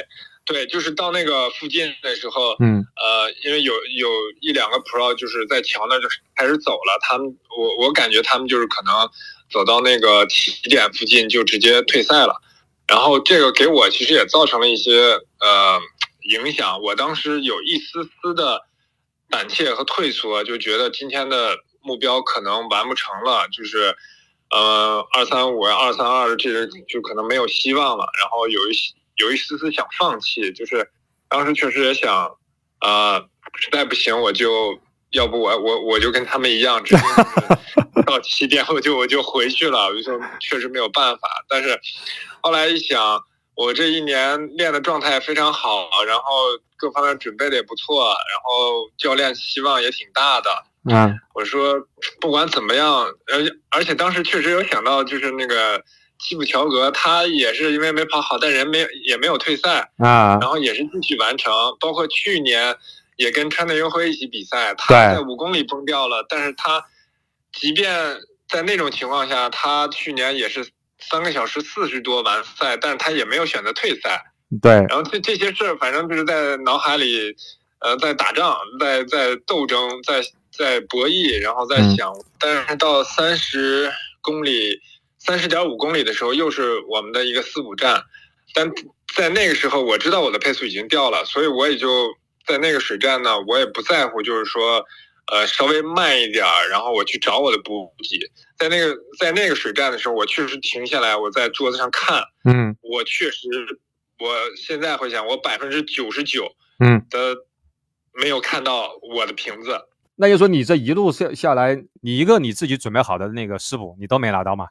[0.52, 4.10] 对，就是到那个附近的时候，嗯，呃，因为有有
[4.42, 8.94] 一两个 Pro 就是在桥那就是开始走了，他们我我感觉他们就是可能
[9.50, 12.36] 走到那个起点附近就直接退赛了，
[12.88, 14.92] 然后这个给我其实也造成了一些
[15.40, 15.80] 呃
[16.32, 18.62] 影响，我当时有一丝丝的
[19.30, 23.96] 胆怯和退缩，就觉得今天的目标可能完不成了，就是
[24.50, 28.94] 呃二三五呀二三二这个就可能没有希望了，然后有一些。
[29.22, 30.90] 有一丝丝想放弃，就是
[31.30, 32.36] 当时确实也想，
[32.80, 33.20] 啊，
[33.56, 34.80] 实在不行我就
[35.12, 37.02] 要不我我我就跟他们一样，直接
[38.06, 41.30] 到起点我就我就回去了，我就说确实没有办法。
[41.48, 41.80] 但是
[42.42, 43.24] 后来一想，
[43.56, 46.24] 我这一年练的状态非常好，然后
[46.76, 50.50] 各方面准备的也不错，然后教练希望也挺大的。
[50.90, 51.76] 嗯，我说
[52.20, 55.84] 不管怎么样，而且而且当时确实有想到，就是那个。
[56.22, 61.52] 基普乔格他也是因为没跑好，但人没也没有退赛啊，然后也是继续完成。
[61.80, 62.76] 包括去年
[63.18, 66.86] 也跟川内优辉一起比赛，他在五公里崩掉了，但是他
[67.52, 74.24] 即便在那种情况下，他去年也是三个小时四十多完赛，但是他也没有选择退赛。
[74.62, 77.36] 对，然后这这些事儿，反正就是在脑海里，
[77.80, 82.14] 呃，在打仗，在在斗争，在在博弈，然后在想。
[82.38, 84.80] 但是到三十公里、
[85.24, 88.04] 三十点五公里的时候，又是我们的一个四五站。
[88.56, 88.70] 但
[89.16, 92.08] 在那个时候，我知道我的配速已经掉了，所以我也就
[92.48, 94.84] 在那个水站呢，我也不在乎，就是说，
[95.32, 98.18] 呃，稍微慢一点儿，然后我去找我的补给。
[98.58, 103.48] 在那个在那个水站的时候，我确实停下来，我在桌子上看，嗯，我确实。
[104.20, 106.48] 我现在回想，我百分之九十九，
[106.80, 107.36] 嗯的
[108.14, 109.80] 没有看到我的瓶子。
[110.16, 114.68] 那就说你这一路下下来，你一个你自己准备好的那个师补，你都没拿到吗？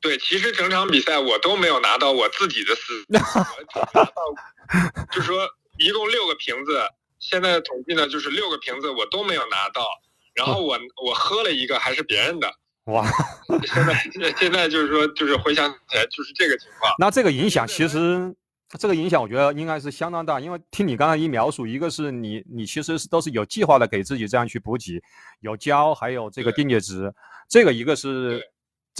[0.00, 3.04] 对，其实整场比赛我都没有拿到我自己的师
[5.12, 5.46] 就说
[5.78, 6.80] 一共六个瓶子，
[7.18, 9.86] 现在统计呢就是六个瓶子我都没有拿到，
[10.34, 12.50] 然后我我喝了一个还是别人的。
[12.90, 13.06] 哇，
[13.66, 13.94] 现在
[14.38, 16.92] 现在就是说，就是回想起来就是这个情况。
[16.98, 18.34] 那这个影响其实，
[18.78, 25.00] 这个影响我觉得应该是相当大，因为听你刚才一描述，一个是你你其实是都是有计划的给自己这样去补给，
[25.40, 27.12] 有胶，还有这个电解质，
[27.48, 28.42] 这个一个是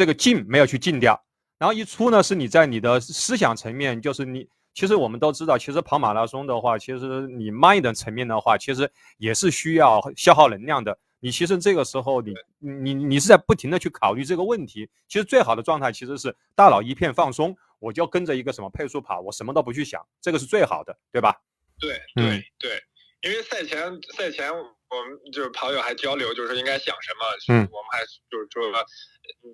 [0.01, 1.23] 这个进没有去进掉，
[1.59, 10.99] 然后一出呢是你在你的思想层面，就是你其实我们都知道，其实跑马拉松的话，其实你慢一点层面的话，其实也是需要消耗能量的。
[11.21, 14.89] 你其实这个时候，你你你是在不停的去考虑这个问题。
[15.07, 21.39] 其实最好的状态其实是大脑一片放松，我就跟着一个什么配速跑，我什么都不去想，这个是最好的，对吧？
[21.79, 22.83] 对对对，
[23.21, 28.73] 因为赛前赛前我们就是跑友还交流，就是应该想什么，嗯，我们还就是说。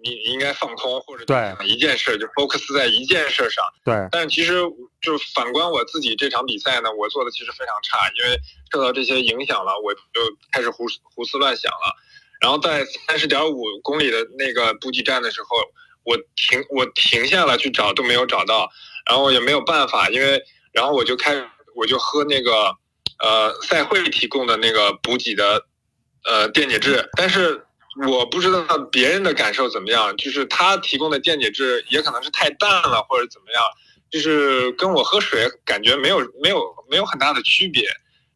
[0.02, 3.64] 你你应该放空，或者对一件事就 focus 在一件事上。
[3.84, 4.54] 对，但是其实
[5.00, 8.38] 就反观我自己这场比赛呢，我做的其实非常差，因为
[8.72, 10.00] 受到这些影响了，我就
[10.52, 11.94] 开始胡胡思乱想了。
[12.40, 15.48] 然后在三十点五公里的那个补给站的时候，
[16.04, 18.68] 我停我停下了去找都没有找到，
[19.08, 21.34] 然后也没有办法，因为然后我就开
[21.74, 22.74] 我就喝那个
[23.20, 25.64] 呃赛会提供的那个补给的
[26.24, 27.62] 呃电解质，但是。
[28.04, 33.62] 我不知道别人的感受怎么样，就是他提供的电解质也可能是太淡了，或者怎么样，
[34.10, 37.84] 就是跟我喝水感觉没有没有没有很大的区别，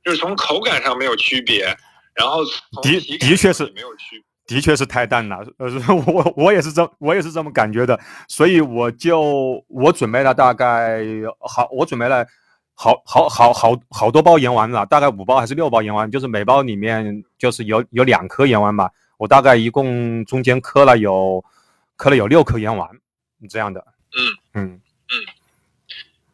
[0.03, 1.77] 就是从口感上没有区别，
[2.15, 2.43] 然后
[2.83, 5.45] 的的确是没有区，的确是太淡了。
[5.59, 5.69] 呃，
[6.07, 11.03] 我我也是这我也是这么感觉的，所以我就我准备了大概
[11.41, 12.25] 好，我准备了
[12.75, 18.91] 好好好好好多包盐丸了，大概五包还是六包盐丸，就是每包里面就是有有两颗盐丸吧。
[19.21, 21.45] 我大概一共中间磕了有，
[21.95, 22.89] 磕了有六颗烟丸，
[23.51, 23.85] 这样的。
[24.17, 24.81] 嗯嗯
[25.13, 25.15] 嗯，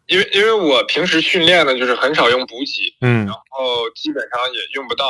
[0.06, 5.04] 因为因为我平时训练呢，就是很少用补给，嗯，然后基本上也用不到。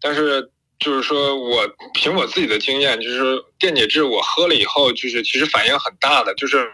[0.00, 6.64] 但是就是说我凭我自己的经验，就是电解质我喝了以后，就是其实反应很大的，就是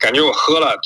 [0.00, 0.76] 感觉我喝了，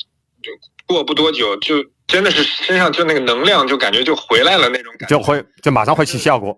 [0.43, 0.53] 就
[0.87, 6.55] 过不多久就真的是身上就那个能量就感觉就回来了那种感觉，就会就马上会起效果。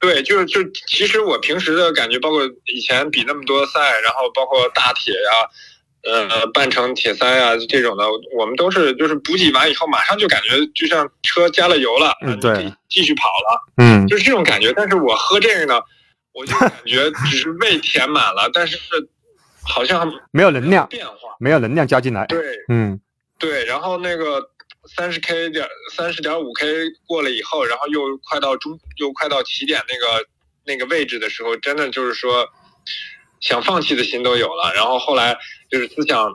[0.00, 8.04] 对，就是就其实我平时的感觉，包括以前比那么多赛，然后包括大铁呀，呃，半程铁三呀这种的，
[8.36, 14.72] 我们都是就是补给完以后，马上就感觉就像车加了油了，嗯，对，继续跑了，嗯，就是这种感觉。
[14.72, 15.80] 但是我喝这个呢，
[16.32, 18.78] 我就感觉只是胃填满了，但是
[19.62, 22.24] 好像没有能量变化，没有能量加进来。
[22.26, 23.00] 对，嗯，
[23.38, 24.50] 对，然后那个。
[24.96, 26.66] 三十 K 点三十点五 K
[27.06, 30.26] 过了以后，然后又快到中，又快到起点那个
[30.64, 32.48] 那个位置的时候，真的就是说
[33.40, 34.72] 想放弃的心都有了。
[34.74, 35.36] 然后后来
[35.70, 36.32] 就是思想，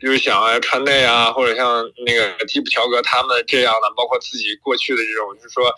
[0.00, 5.72] 就是想啊，川内啊，或者像那个吉普乔格他们这样的，包括自己过去的这种，就是说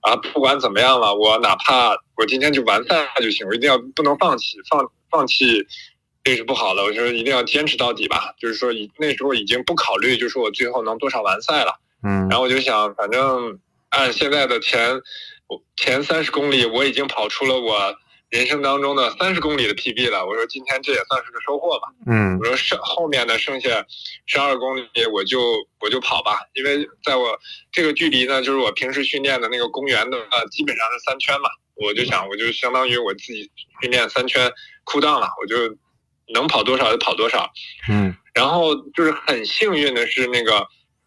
[0.00, 5.66] 啊，不管怎么样了，我哪怕我今天就完赛就行，我一定要不能放弃，放放弃。
[6.22, 8.34] 这是不好的，我觉得一定要坚持到底吧。
[8.38, 11.80] 就是说，已那时候已经不考虑，就是我最后能多少完赛了。
[12.02, 15.00] 嗯，然后我就想，反正按现在的前
[15.76, 17.94] 前三十公里，我已经跑出了我
[18.28, 20.26] 人生当中的三十公里的 PB 了。
[20.26, 21.88] 我说今天这也算是个收获吧。
[22.06, 23.84] 嗯，我说剩后面的剩下
[24.26, 25.40] 十二公里，我就
[25.80, 27.38] 我就跑吧，因为在我
[27.72, 30.18] 这个距离呢，就是我平时训练的那个公园的，
[30.50, 31.48] 基本上是三圈嘛。
[31.76, 33.50] 我就想，我就相当于我自己
[33.80, 34.52] 训练三圈
[34.84, 35.56] 酷档了，我就。
[36.32, 37.50] 能跑多少就跑多少，
[37.88, 40.66] 嗯，然后就是很幸运的是，那个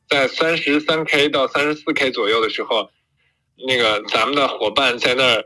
[0.09, 2.89] 在三十三 K 到三十四 K 左右的时候，
[3.67, 5.45] 那个咱们的伙伴在那儿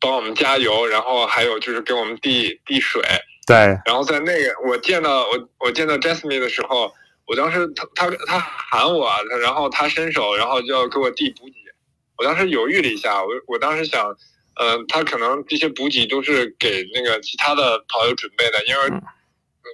[0.00, 3.02] 帮我们加油，然后还有就是给我们递递水，
[3.46, 6.92] 对，然后在那个我见到我我见到 Jasmine 的时候，
[7.26, 11.52] 我当时他他他喊我，然后他伸手，然后就要给我递补给，
[12.16, 14.16] 我当时犹豫了一下，我我当时想。
[14.58, 19.00] 嗯，他可能这些补给都是给那个其他的跑友准备的，因为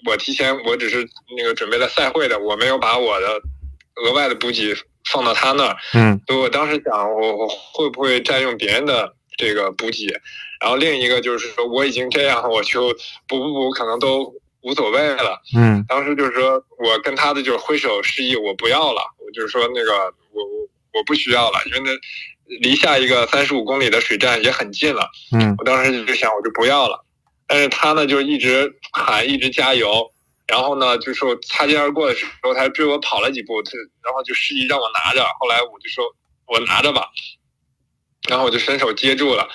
[0.07, 3.41] 我提前我只是那个准备了赛会的，我没有把我的
[3.97, 4.75] 额外的补给
[5.11, 5.77] 放到他那儿。
[5.95, 10.07] 嗯，所以我当时想，我我会不会占用别人的这个补给？
[10.61, 12.89] 然后另一个就是说，我已经这样，我就
[13.27, 15.41] 补不补可能都无所谓了。
[15.57, 19.93] 嗯当时就是说我跟他的就是挥手示意，我不要了，我就是说那个
[20.33, 21.91] 我我我不需要了，因为那
[22.61, 25.09] 离下一个三十五公里的水站也很近了。
[25.33, 27.05] 嗯我当时就想我就不要了，
[27.47, 30.11] 但是他呢就一直喊，一直加油，
[30.47, 33.73] 然后呢就是我擦肩而过的时候，他追我跑了几步，他
[34.03, 36.05] 然后就示意让我拿着，后来我就说
[36.47, 37.09] 我拿着吧，
[38.29, 39.49] 然后我就伸手接住了。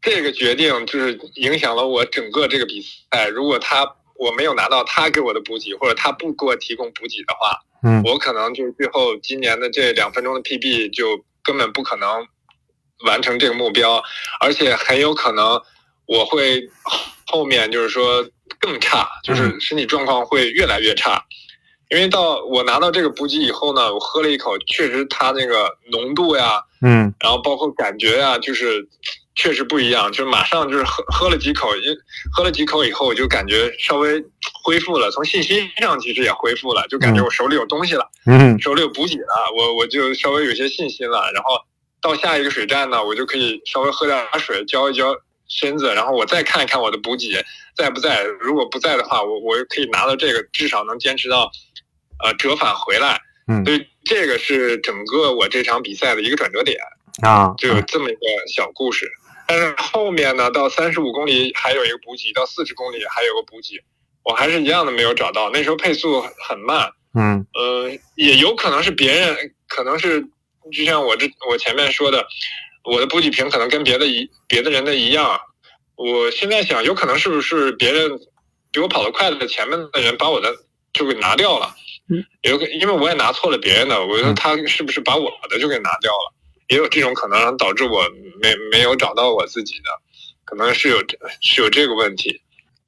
[0.00, 2.82] 这个决定就是影响了我整个这个比
[3.12, 3.28] 赛。
[3.28, 3.86] 如果他
[4.16, 12.26] 我没有拿到他给我的补给，或者他不给我提供补给的话，嗯我可能就是最后今年的这两分钟的 PB 就根本不可能
[13.06, 14.02] 完成这个目标，
[14.40, 15.60] 而且很有可能
[16.06, 16.62] 我会
[17.26, 18.24] 后面就是说
[18.58, 21.24] 更差，就是身体状况会越来越差。
[21.90, 28.88] 因为到我拿到这个补给以后呢，我喝了一口，确实它那个浓度呀，嗯然后包括感觉呀，就是
[29.34, 31.82] 确实不一样，就马上就是喝喝了几口，因
[32.32, 34.22] 喝了几口以后，我就感觉稍微
[34.62, 41.30] 恢复了，从信心上其实也恢复了，就感觉我手里有东西了，嗯手里有补给了，我我就稍微有些信心了。
[41.32, 41.58] 然后
[42.00, 45.16] 到下一个水站呢，我就可以稍微喝点水，浇一浇
[45.48, 47.42] 身子，然后我再看一看我的补给
[47.74, 48.22] 在不在。
[48.40, 51.50] 如果不在的话，我我可以拿到这个，至少能坚持到
[52.22, 53.18] 呃折返回来。
[53.48, 56.76] 嗯所以这个是整个我这场比赛的一个转折点。
[57.22, 58.20] 啊，就有这么一个
[58.54, 59.06] 小故事。
[59.52, 63.84] 但是后面呢，到三十五公里还有一个补给，到四十公里还有个补给，
[64.24, 65.50] 我还是一样的没有找到。
[65.50, 69.36] 那时候配速很慢，嗯呃，也有可能是别人，
[69.68, 70.22] 可能是
[70.72, 72.26] 就像我这我前面说的，
[72.84, 75.38] 我的补给瓶可能跟别的一别的人的一样。
[75.96, 78.10] 我现在想，有可能是不是别人
[78.70, 80.50] 比我跑得快的前面的人把我的
[80.94, 81.74] 就给拿掉了？
[82.08, 86.32] 嗯，有可因为我也拿错了别人的，我觉得嗯他是不是把我的就给拿掉了？
[86.72, 88.02] 也有这种可能，导致我
[88.40, 89.90] 没没有找到我自己的，
[90.42, 90.96] 可能是有
[91.42, 92.40] 是有这个问题。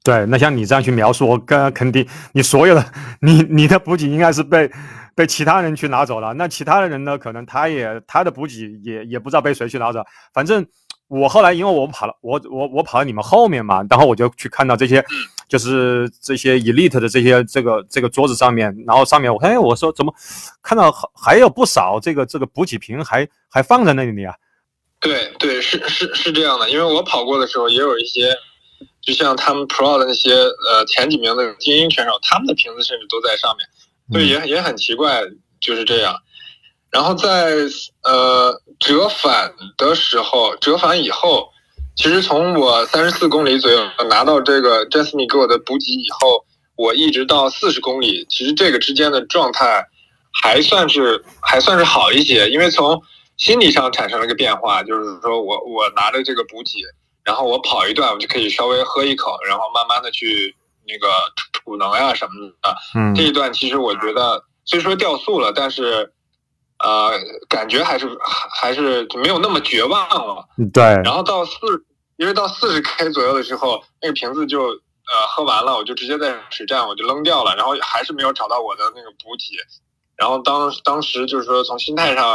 [0.03, 2.83] 对，那像你这样去描述，我跟肯定你所有的
[3.21, 4.71] 你你的补给应该是被
[5.13, 6.33] 被其他人去拿走了。
[6.33, 10.03] 那其他的人呢，可能他也他的补给也也不知道被谁去拿走。
[10.33, 10.65] 反正
[11.07, 15.05] 我后来因为我跑了，我我我跑到你们后面嘛，然后我就去看到这些，
[15.47, 20.13] 就是这些 elite 的这些这个这个桌子上面，然后上面我哎我说怎么
[20.61, 24.33] 看到还还有不少这个这个补给瓶还还放在那里啊？
[25.01, 28.35] 对对，是是是这样的，因为我跑过的时候也有一些，
[29.01, 33.67] 就像他们 Pro 的那些呃前几名的精英选手，他们的瓶子甚至都在上面，
[34.11, 35.21] 所以也也很奇怪，
[35.59, 36.15] 就是这样。
[36.89, 37.53] 然后在
[38.03, 41.49] 呃折返的时候，折返以后，
[41.95, 43.79] 其实从我三十四公里左右
[44.09, 49.85] 拿到这个 Jasmine 给我的补给以后，我一直到四十公里，其实这个之间的状态
[50.43, 53.01] 还算是还算是好一些，因为从
[53.37, 56.79] 心理上产生了一个变化，就是说我我拿着这个补给，
[57.23, 60.53] 然后我跑一段，我就可以稍微喝一口，然后慢慢的去
[60.87, 61.07] 那个
[61.53, 62.31] 储能呀什么
[62.61, 62.75] 的。
[62.95, 66.11] 嗯这一段其实我觉得虽说掉速了，但是
[66.85, 67.11] 呃
[67.49, 70.47] 感觉还是还还是没有那么绝望了。
[70.71, 71.55] 对，然后到四，
[72.17, 79.57] 因为到四十 K 左右的时候，那个瓶子就呃喝完了，我就直接在水站我就扔掉了，然后还是没有找到我的那个补给，
[80.15, 82.33] 然后当当时就是说从心态上，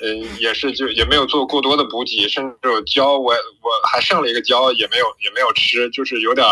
[0.00, 0.08] 呃
[0.40, 6.46] 也是就也没有做过多的补给，甚至有胶我我还剩了一个胶也没有也没有吃，就是有点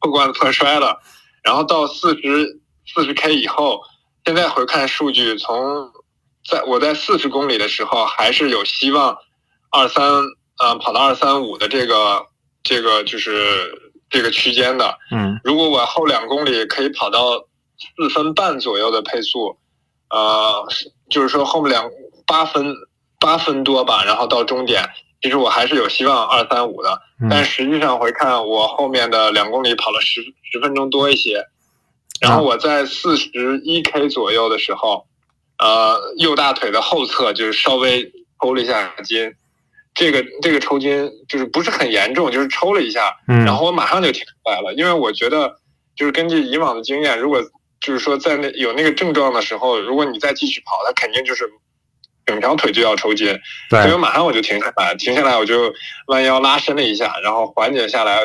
[0.00, 0.98] 破罐子破摔了。
[1.42, 2.60] 然后到四十
[2.92, 3.80] 四十 K 以后，
[4.24, 5.90] 现在回看数据，从
[6.50, 9.16] 在我在四十公里的时候还是有希望
[9.70, 10.04] 二三
[10.58, 12.26] 呃跑到二三五的这个
[12.62, 13.72] 这个就是
[14.10, 14.98] 这个区间的。
[15.12, 17.44] 嗯如果我后两公里可以跑到
[17.96, 19.56] 四分半左右的配速，
[20.10, 20.66] 呃，
[21.08, 21.88] 就是说后面两
[22.26, 22.74] 八分
[23.18, 24.86] 八分多吧，然后到终点，
[25.22, 27.00] 其实我还是有希望二三五的。
[27.30, 30.20] 但嗯实际上回看，我后面的两公里跑了十
[30.50, 31.46] 十分钟多一些，
[32.20, 35.06] 然后我在四十一 K 左右的时候，
[35.60, 39.32] 呃，右大腿的后侧就是稍微抽了一下筋，
[39.94, 45.56] 这个这个抽筋就是不是很严重，就是抽了一下，嗯，然后我马上就停下来了，因为我觉得
[45.94, 47.42] 就是根据以往的经验，如果
[47.80, 51.50] 就是说在那有那个症状的时候，如果你再继续跑，它肯定就是
[52.24, 53.38] 整条腿就要抽筋，
[53.82, 55.72] 所以我马上我就停下来，停下来我就
[56.06, 58.20] 弯腰拉伸了一下，然后缓解下来，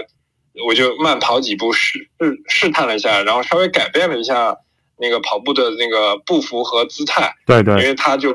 [0.67, 4.55] 我就慢跑几步试试试探了一下，然后稍微改变了一下
[4.97, 8.33] 那个跑步的那个步幅和姿态，对对因，为它就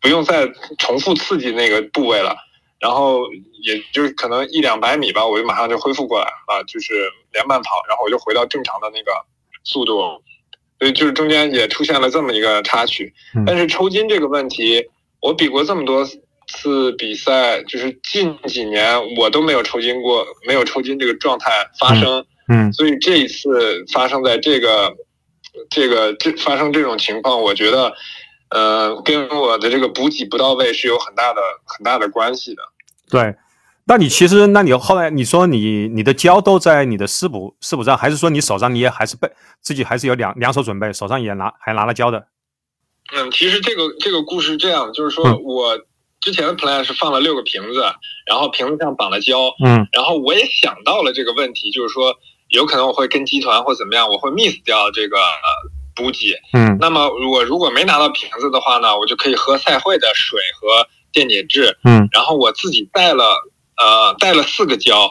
[0.00, 2.36] 不用再重复刺激那个部位了。
[2.78, 3.22] 然后
[3.62, 6.92] 也就是可能一两百米吧，我就马上就恢复过来啊，就是
[7.32, 9.12] 连慢跑，然后我就回到正常的那个
[9.64, 10.22] 速度，
[10.78, 13.14] 所以就是中间也出现了这么一个插曲。
[13.46, 14.84] 但是抽筋这个问题，
[15.20, 16.06] 我比过这么多
[16.48, 22.24] 次比赛，就是近几年我都没有抽筋过，没有抽筋这个状态发生。
[22.48, 24.94] 嗯，所以这一次发生在这个
[25.70, 27.92] 这个这发生这种情况，我觉得。
[28.48, 32.62] 呃，跟我的这个补给不到位是有很大的很大的关系的。
[33.10, 33.34] 对，
[33.86, 39.28] 那你其实，那你后来你说你你的胶都在你的湿补湿补上，还是说你手上你也还是备
[39.60, 42.28] 自己还是有两两手准备，手上也拿还拿了胶的？
[43.12, 45.76] 嗯，其实这个这个故事这样，就是说我
[46.20, 47.82] 之前的 plan 是放了六个瓶子，
[48.28, 52.14] 然后瓶子上绑了胶，嗯，然后我也想到了这个问题，就是说
[52.48, 55.16] 有可能我会跟集团或怎么样，我会 miss 掉这个。
[55.98, 63.24] 补给，嗯，那么我如果没拿到瓶子的话呢，我就可以喝赛会的水和电解质，嗯，然后我自己带了，
[63.78, 65.10] 呃，带了四个胶，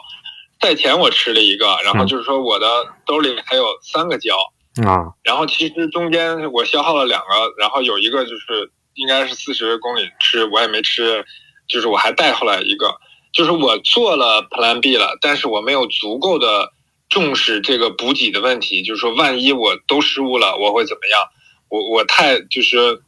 [0.62, 2.68] 赛前我吃了一个，然后就是说我的
[3.04, 4.38] 兜里还有三个胶，
[4.86, 11.26] 啊，然后其实中间我消耗了两个，然后有一个就是应该是四十公里吃，我也没吃，
[11.68, 12.94] 就是我还带回来一个，
[13.34, 16.74] 就是我做了 Plan B 了，但是我没有足够的。
[17.08, 21.22] 重视这个补给的问题，就是说，万一我都失误了，我会怎么样？
[21.70, 23.02] 我我太就是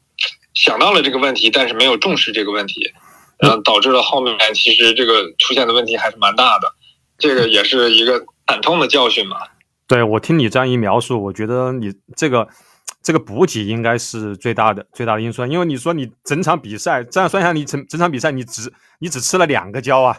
[0.54, 2.92] 想到了这个问题，但是没有重视这个问题，
[3.40, 6.72] 嗯，导致了后面其实这个出现的问题还是蛮大的，
[7.18, 9.38] 这个也是一个惨痛的教训嘛。
[9.88, 12.48] 对我听你这样一描述，我觉得你这个
[13.02, 20.18] 这个补给应该是最大的最大的因素，因为你说你整场比赛这样算下，你整整场比赛你只你只吃了两个胶啊，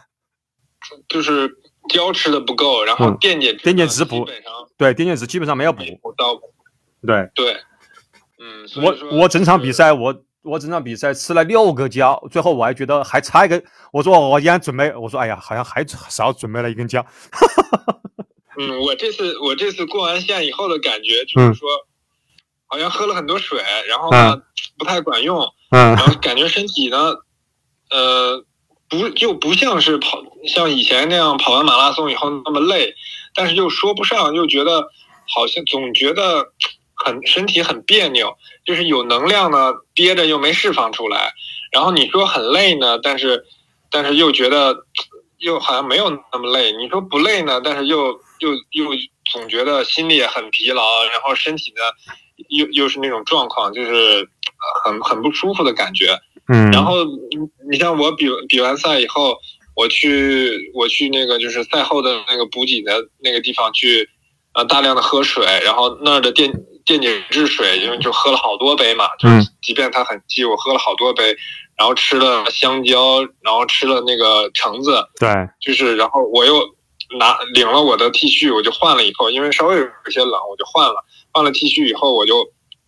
[1.08, 1.56] 就是。
[1.88, 4.28] 胶吃的不够，然后电解电解质补，
[4.76, 5.82] 对电解质基本上没有补
[6.16, 6.40] 到。
[7.06, 7.52] 对对，
[8.38, 13.62] 嗯，我我整场比赛我我整场比赛吃了六个胶，最后我还觉得还差一个，
[13.92, 17.04] 我说我今天准备，我说哎呀，好像还少准备了一根胶。
[18.58, 21.68] 嗯，我这次我这次过完线以后的感觉就是说，
[22.66, 24.42] 好像喝了很多水，然后呢
[24.76, 27.14] 不太管用，嗯，然后感觉身体呢，
[27.90, 28.44] 呃。
[28.88, 32.94] 不就不像是跑像以前那样跑完马拉松以后那么累，
[33.34, 34.88] 但是又说不上，又觉得
[35.28, 36.52] 好像总觉得
[36.94, 41.32] 很身体很别扭，就是有能量呢憋着又没释放出来，
[41.70, 43.44] 然后你说很累呢，但是
[43.90, 44.76] 但是又觉得
[45.38, 48.90] 又好像没有那么累，你说不累呢，但是又又又
[49.30, 51.82] 总觉得心里也很疲劳，然后身体呢
[52.48, 54.28] 又又是那种状况，就是
[54.82, 56.18] 很很不舒服的感觉。
[56.48, 57.36] 嗯，然后你
[57.70, 59.36] 你像我比比完赛以后，
[59.76, 64.08] 我去我去那个就是赛后的那个补给的那个地方去，
[64.54, 66.50] 呃，大量的喝水，然后那儿的电
[66.86, 71.36] 电解质水，因为就喝了好多杯嘛，就是即便它很稀，我喝了好多杯，
[71.76, 75.28] 然后吃了香蕉，然后吃了那个橙子，对，
[75.60, 76.62] 就是然后我又
[77.18, 80.94] 拿领了我的 T 恤，我就换了以后，因为稍微有些冷，我就换了，
[81.30, 82.34] 换了 T 恤以后我就。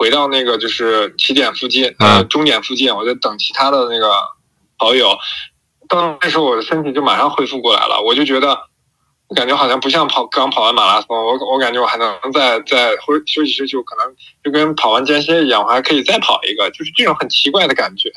[0.00, 4.10] 回到那个就是起点附近，呃，终点附近，我在等其他的那个
[4.78, 5.14] 好友。
[5.90, 8.00] 到那时候，我的身体就马上恢复过来了。
[8.00, 8.58] 我就觉得，
[9.36, 18.08] 感觉好像不像跑刚跑完马拉松，我我感觉我还能再再休休息休息，可能就跟跑完间歇一样，我还可以再跑一个，就是这种很奇怪的感觉。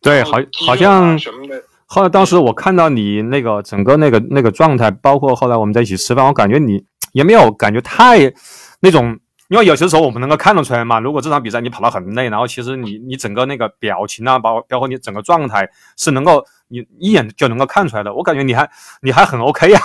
[0.00, 8.32] 对，好，好像什么的后来当时我看到你那个整个那个那个状态，包括后来我们在一起吃饭，我感觉你也没有感觉太
[8.78, 9.18] 那种。
[9.48, 18.12] 因为有些时候我们能够看得出来嘛，如果这场比赛你跑得很累，然后其实你你整个那个表情啊，包包括你整个状态是能够你一眼就能够看出来的。
[18.12, 18.68] 我感觉你还
[19.02, 19.80] 你还很 OK 呀。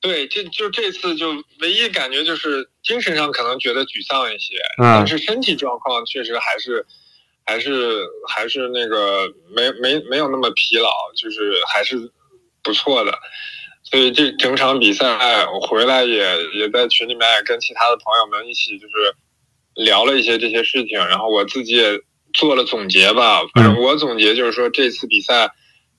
[0.00, 6.86] 对，这就这次就唯一感觉就是精神上可能觉得沮丧一些，但是身体状况确实还是
[7.44, 12.12] 还是还是那个没没没有那么疲劳，就是还是
[12.62, 13.18] 不错的。
[13.88, 15.06] 所以这整场比赛，
[15.46, 16.18] 我回来也
[16.54, 19.14] 也在群里面也跟其他的朋友们一起就是
[19.74, 22.00] 聊了一些这些事情，然后我自己也
[22.34, 23.42] 做了总结吧。
[23.54, 25.50] 反正我总结就是说，这次比赛，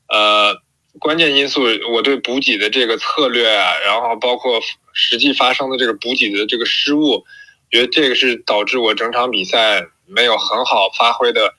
[0.09, 0.53] 呃，
[0.99, 1.63] 关键因素
[1.93, 4.59] 我对补给的这个策略啊，然后包括
[4.91, 7.23] 实际发生的这个补给的这个失误，
[7.71, 11.53] 觉得这个是导致我整场比赛没有很好发挥的，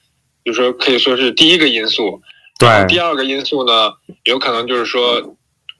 [0.45, 2.20] 就是说可以说是第一个因素。
[2.59, 2.87] 对。
[2.87, 5.37] 第二个因素呢，有可能就是说。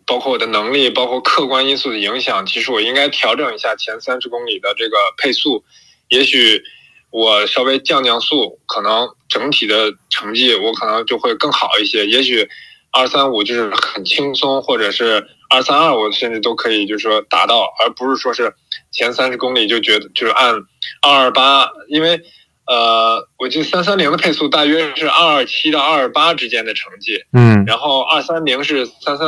[0.09, 5.63] 包括我的能力，包括客观因素的影响，其实我应该调整一下前三十公里的这个配速，
[6.09, 6.63] 也许
[7.11, 12.07] 我稍微降降速，可能整体的成绩我可能就会更好一些。
[12.07, 12.49] 也许
[12.91, 18.55] 二三五就是很轻松，或者是二三二，我甚至都可以就是说达到，而不是说是
[18.91, 20.55] 前三十公里就觉得就是按
[21.03, 22.19] 二二八，因为
[22.67, 27.65] 呃，我记得三三零的配速大约是二二七到二二八之间的成绩，嗯。
[27.67, 29.27] 然后二三零是三三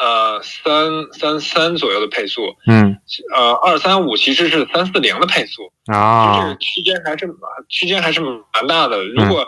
[0.00, 2.96] 呃三三三左右的配速，嗯
[3.36, 7.28] 呃二三五其实是三四零的配速啊，就这啊个区间还是
[7.68, 9.04] 区间还是蛮大的。
[9.04, 9.46] 如果、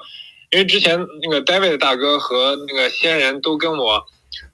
[0.51, 4.05] 因为之前那个 David 大哥和那个仙人都跟我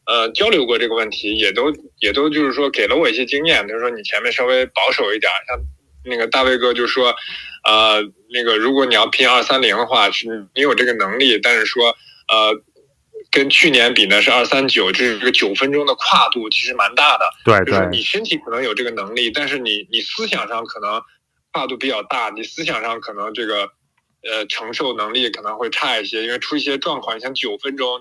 [0.07, 5.59] 呃交流过这个问题，也都也都就是说给了我一些经验，就是说你前面稍微保守一点，像
[6.05, 7.13] 那个大卫哥就说，
[7.65, 8.01] 呃
[8.33, 11.89] 那个如果你要拼二三零的话，是你有这个能力，但是说
[12.29, 12.63] 呃。
[13.39, 17.25] 跟去年比呢是二三九，这个九分钟的跨度其实蛮大的。
[17.45, 21.01] 对就是你身体可能有这个能力，但是你你思想上可能
[21.53, 23.71] 跨度比较大，你思想上可能这个
[24.29, 28.01] 呃承受能力可能会差一些，因为出一些状况，像九分钟，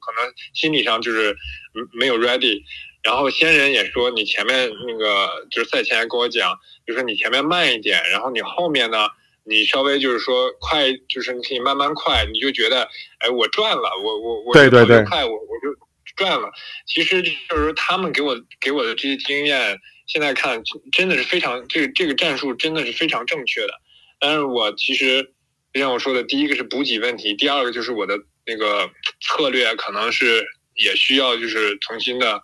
[0.00, 1.32] 可能心理上就是
[1.74, 2.62] 嗯没有 ready。
[3.02, 9.08] 然后仙人也说，你前面那个就是赛前跟我讲，就说你前面慢一点，然后你后面呢，
[9.50, 12.88] 你稍微就是说快，就是你可以慢慢快，你就觉得
[13.18, 15.76] 哎我赚了，我我我对对对快，我我就
[16.14, 16.48] 赚了。
[16.86, 19.76] 其实就是他们给我给我的这些经验，
[20.06, 23.72] 现在看真的是非常这个这个战术真的是非常正确的。
[24.20, 25.32] 但是我其实
[25.72, 28.88] 就像我说的，第一个是补给问题，第二个就是我的那个
[29.20, 30.46] 策略可能是
[30.76, 32.40] 也需要就是重新的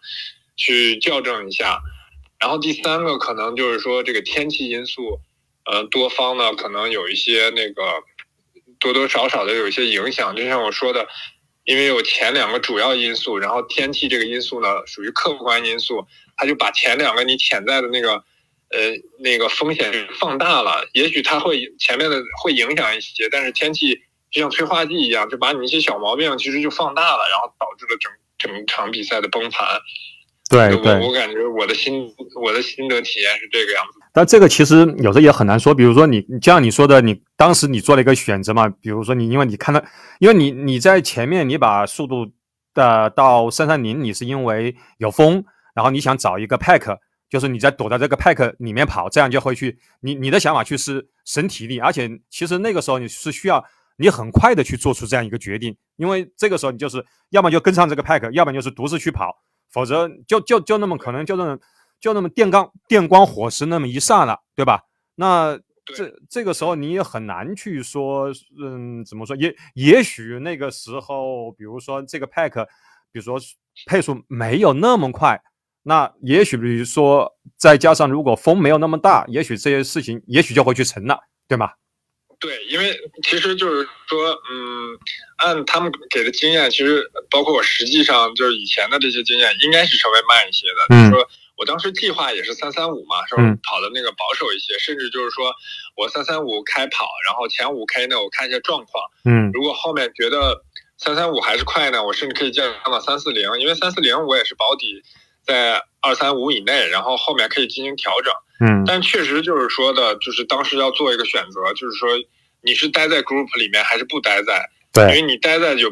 [0.56, 1.78] 去校正一下。
[2.38, 5.20] 然后第三个可能就是说这个天气因素，
[5.70, 7.82] 呃，多方呢可能有一些那个
[8.78, 10.34] 多多少少的有一些影响。
[10.36, 11.06] 就像我说的，
[11.64, 16.06] 因为有前两个主要因素，然后天气这个因素呢属于客观因素，
[16.36, 18.78] 它就把前两个你潜在的那个呃
[19.18, 20.88] 那个风险放大了。
[20.92, 23.94] 也许它会前面的会影响一些，但是天气
[24.30, 29.66] 就像催化剂一样，就把你一些小毛病其实就放大了，然后导致了整整场比赛的崩盘。
[30.50, 31.08] 我对我。
[31.08, 33.98] 我感觉我的心我的心得体验是这个样子。
[34.16, 39.84] 但这个其实有时候也很难说，比如说你就像你说的，你当时你做了一个选择嘛，比如说你因为你看到，
[40.20, 42.26] 因为你你在前面你把速度
[42.72, 45.44] 的到三三零，你是因为有风，
[45.74, 46.96] 然后你想找一个 pack，
[47.28, 53.62] 就是你在躲在这个 pack 里面跑，这样就会去你你的想法去是省体力，而且其实那个时候你是需要
[53.98, 59.36] 你很快的去做出这样一个决定，因为这个时候你就是要么就跟上这个 pack，要么就是独自去跑，
[59.70, 61.58] 否则就就就那么可能就那么
[62.06, 64.80] 就那么电光电光火石那么一刹那，对吧？
[65.16, 68.28] 那这这个时候你也很难去说，
[68.62, 69.34] 嗯，怎么说？
[69.34, 72.64] 也也许那个时候，比如说这个 pack，
[73.10, 73.40] 比如说
[73.86, 75.40] 配速没有那么快，
[75.82, 81.72] 那也许比如说再加上如果风没有那么大，也许这些事情也许就会去成了，对吗？
[82.38, 82.94] 对，因为
[83.24, 84.98] 其实就是说，嗯，
[85.38, 90.94] 按他们给的经验，其实包括我实际上就是以前的这些经验，应该是稍微慢一些的。
[90.94, 93.58] 嗯就是说我当时计划也是三三五嘛，稍微嗯。
[93.62, 95.52] 跑的那个保守一些，甚至就是说
[95.96, 99.50] 我三三五开跑，然后前五 K 呢，我看一下状况，嗯。
[99.52, 100.62] 如果后面觉得
[100.98, 105.02] 三三五还是快呢，我甚至可以降到三四零，因为三四零我也是保底
[105.44, 108.32] 在二三五以内，然后后面可以进行调整。
[108.60, 108.84] 嗯。
[108.86, 112.10] 但确实就是说的，就是当时要做一个选择，就是说
[112.62, 115.04] 你是待在 group 里面还是不待在，对。
[115.04, 115.90] 因为你待在就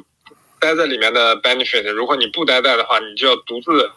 [0.60, 3.90] 待在里面的 benefit，如果你不待在的话，你就要独自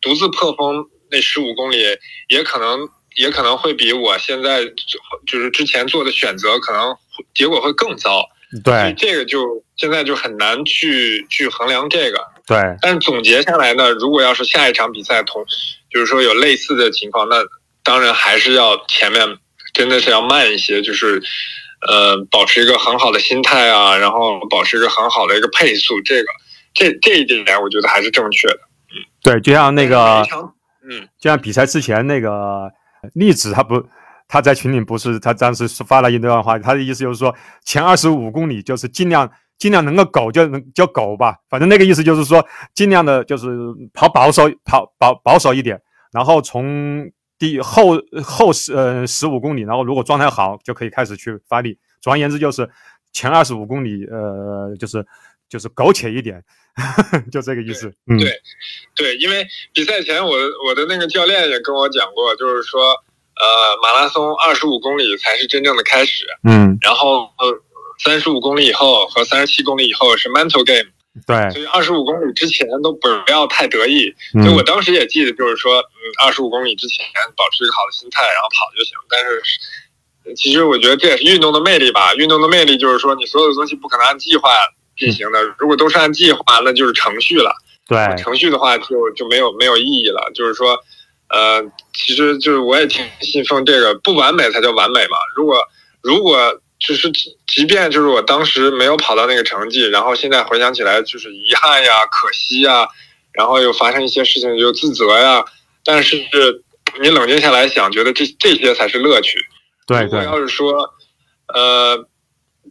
[0.00, 1.78] 独自破风那十五公里，
[2.28, 2.80] 也可能
[3.14, 4.64] 也可能会比我现在
[5.24, 6.92] 就是之前做的选择可能
[7.32, 8.28] 结果会更糟，
[8.64, 12.18] 对这个就现在就很难去去衡量这个。
[12.48, 15.44] 对但是总结下来呢，如果要是下一场比赛同，
[15.88, 17.36] 就是说有类似的情况，那
[17.84, 19.38] 当然还是要前面
[19.72, 21.22] 真的是要慢一些，就是
[21.88, 26.26] 呃保持一个很好的心态啊，然后保持一个很好的一个配速，这个
[26.74, 28.58] 这这一点我觉得还是正确的。
[29.22, 30.22] 对，就像那个
[30.88, 32.70] 嗯，就像比赛之前那个
[33.14, 33.82] 栗子，他不，
[34.28, 43.48] 他在群里不是他当时是发了一段话，他的意思就是说前二十五公里就是尽量尽量能够苟就能就苟吧，反正那个意思就是说尽量的就是
[43.92, 45.80] 跑保守跑保保守一点，
[46.12, 51.78] 然后从第后后十呃十五公里，然后如果状态好就可以开始去发力。
[52.00, 52.68] 总而言之就是
[53.12, 55.06] 前二十五公里呃就是
[55.48, 56.44] 就是苟且一点，
[57.30, 57.92] 就这个意思。
[58.10, 58.40] 嗯，对
[58.96, 67.62] 对，因为比赛前我我的那个教练也跟我讲过，就是说呃马拉松二十五公里才是真正的开始，嗯，然后呃
[68.02, 70.90] 三十五公里以后和三十七公里以后是 mental game。
[71.28, 74.12] 对，所以二十五公里之前都不要太得意。
[74.34, 77.06] 嗯所以我当时也记得，就是说，嗯，二十五公里之前
[77.36, 78.96] 保持一个好的心态，然后跑就行。
[79.08, 79.40] 但是，
[80.24, 82.12] 呃其实我觉得这也是运动的魅力吧。
[82.16, 84.50] 运动的魅力就是说，你所有的东西不可能按计划
[84.96, 85.42] 进行的。
[85.58, 87.54] 如果都是按计划，那就是程序了。
[87.86, 90.30] 对，程序的话就就没有没有意义了。
[90.34, 90.78] 就是说，
[91.28, 95.16] 呃，其实就是我也挺信奉这个，不完美才叫完美嘛。
[95.36, 95.58] 如果
[96.02, 97.10] 如果就是
[97.46, 102.88] 即便就是我当时没有跑到那个成绩，然后现在回想起来就是遗憾呀、可惜呀，
[103.32, 105.44] 然后又发生一些事情就自责呀。
[105.84, 106.16] 但是
[107.02, 109.38] 你冷静下来想，觉得这这些才是乐趣。
[109.86, 110.04] 对对。
[110.04, 110.72] 如果要是说，
[111.48, 112.06] 呃，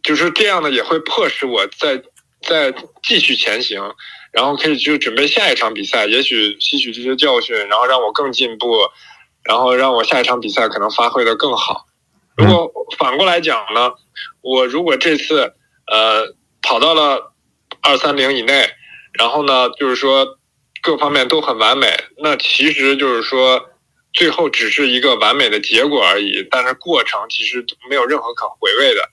[0.02, 2.02] 就是这样的，也会迫使我再
[2.46, 3.94] 再继续前行，
[4.32, 8.88] 然后可以就准备下一场比赛，也许吸取这些教训，然后让我更进步，
[9.42, 11.86] 然后让我下一场比赛可能发挥的更好。
[12.36, 13.92] 如果反过来讲呢，
[14.40, 15.54] 我如果这次
[15.86, 17.32] 呃跑到了
[17.82, 18.68] 二三零以内，
[19.12, 20.26] 然后呢就是说
[20.82, 21.86] 各方面都很完美，
[22.18, 23.70] 那其实就是说
[24.12, 29.08] 最后只是一个完美的结果而已，但是过程其实没有任何可回味的，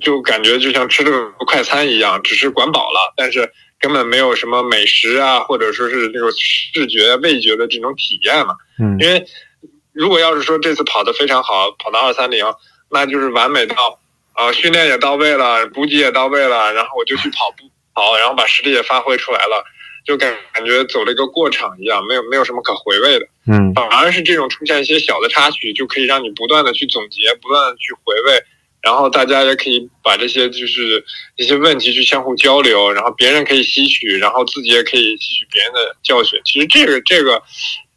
[0.00, 9.24] 就感觉就像吃这个快餐一样，只是管饱了，但是根本没有什么美食啊，或者说是那种视觉味觉的这种体验嘛，嗯，因为。
[9.92, 12.46] 如果要是说这次跑得非常好，跑到二三零，
[12.90, 13.98] 那就是完美到，
[14.32, 19.64] 啊，训练也到位了，补给也到位了，然后我就去跑步跑，然后把实力也发挥出来了，
[20.06, 28.42] 就感感觉走了一个过场一样，没有没有什么可回味的，嗯，反而是这种出现一些小的插曲，就可以让你不断的去总结，不断的去回味，
[28.82, 31.04] 然后大家也可以把这些就是
[31.36, 36.40] 一些问题去相互交流，然后别人可以吸取，然后自己也可以吸取别人的教训。
[36.44, 37.42] 其实这个这个。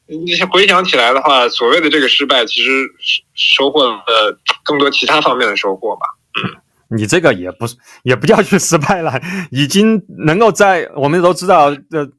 [0.06, 2.86] 你回想起来的话，所谓的这个失败，其实
[3.34, 6.02] 收获了更多其他方面的收获吧。
[6.36, 9.20] 嗯，你这个也不是，也不叫去失败了，
[9.50, 12.12] 已经能够在我们都知道的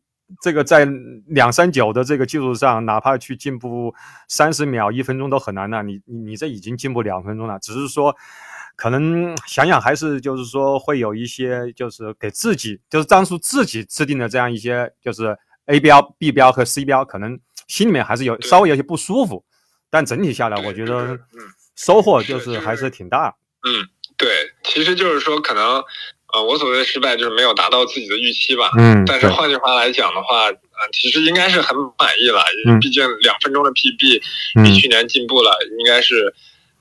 [0.43, 0.89] 这个在
[1.29, 3.95] 两三九的这个技术上，哪怕去进步
[4.29, 5.83] 三十秒、一分钟都很难的。
[5.83, 8.17] 你你这已经进步两分钟了，只是说
[8.77, 17.39] 可能想想还是就是说会有一些就是给自己就是张叔自己制定的这样一些就是 A 标、B 标和 C 标可能。
[17.67, 19.43] 心里面还是有稍微有些不舒服，
[19.89, 21.19] 但整体下来，我觉得
[21.75, 23.35] 收获就是还是挺大。
[23.67, 24.29] 嗯，对，
[24.63, 25.83] 其实就是说，可能
[26.35, 28.71] 呃，我所谓的失败就是没有达到自己的预期吧。
[28.77, 32.43] 嗯，但是换句话来讲的话，呃，其实应该是很满意了，
[32.83, 34.23] 毕竟两分钟的 PB
[34.63, 36.35] 比去年进步了，应该是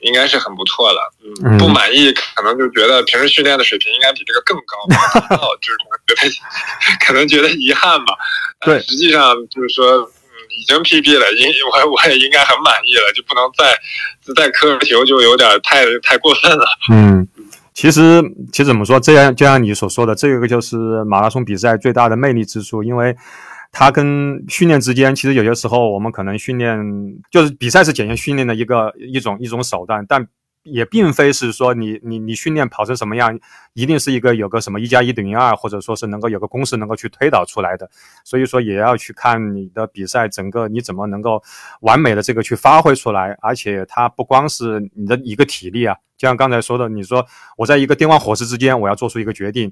[0.03, 1.13] 应该是很不错了。
[1.43, 4.77] 嗯，不满意可能就觉得平时训练的水平应该比这个更高，
[5.61, 6.29] 就是可能觉得
[7.05, 8.13] 可能觉得遗憾吧。
[8.61, 10.09] 对，实际上就是说。
[10.55, 13.75] 已经 PB 了，应我 我也应该很满意了，就不能再
[14.35, 16.63] 再苛求，就有点太太过分了。
[16.91, 17.27] 嗯，
[17.73, 20.75] 其实其实怎么说，这样就像你所说的，这个就是
[21.05, 23.15] 马拉松比赛最大的魅力之处，因为
[23.73, 26.79] 它跟训练之间，其实有些时候我们可能训练
[27.29, 30.25] 就是比赛是检验训练的一个一种一种手段，但。
[30.65, 33.37] 也并非是说你你你训练跑成什么样，
[33.73, 37.89] 一定是一个有个什么一加一等于二，或者说是能够有个公式能够去推导出来的。
[38.23, 41.43] 所以说也要去看你的比赛整个你怎么能够
[41.81, 43.37] 完美的这个去发挥出来。
[43.41, 47.25] 而且它不光是你的一个体力啊，就像刚才说的，你说
[47.57, 49.69] 我在一个电光火石之间我要做出一个决定，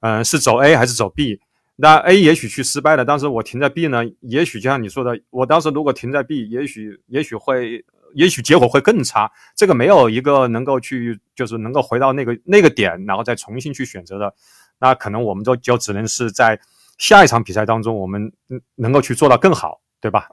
[0.00, 1.38] 嗯，是走 A 还是走 B？
[1.80, 7.84] 那 A 也许去失败了，但是我停在 B 呢，也许就像你说的，我当时如果停在 B，也许也许会。
[8.12, 14.34] 也许结果会更差，这个没有一个能够去，就是能够回到那个那个点，然后再重新去选择的，
[14.80, 16.58] 那可能我们就就只能是在
[16.98, 18.32] 下一场比赛当中，我们
[18.74, 20.28] 能够去做到更好，对吧？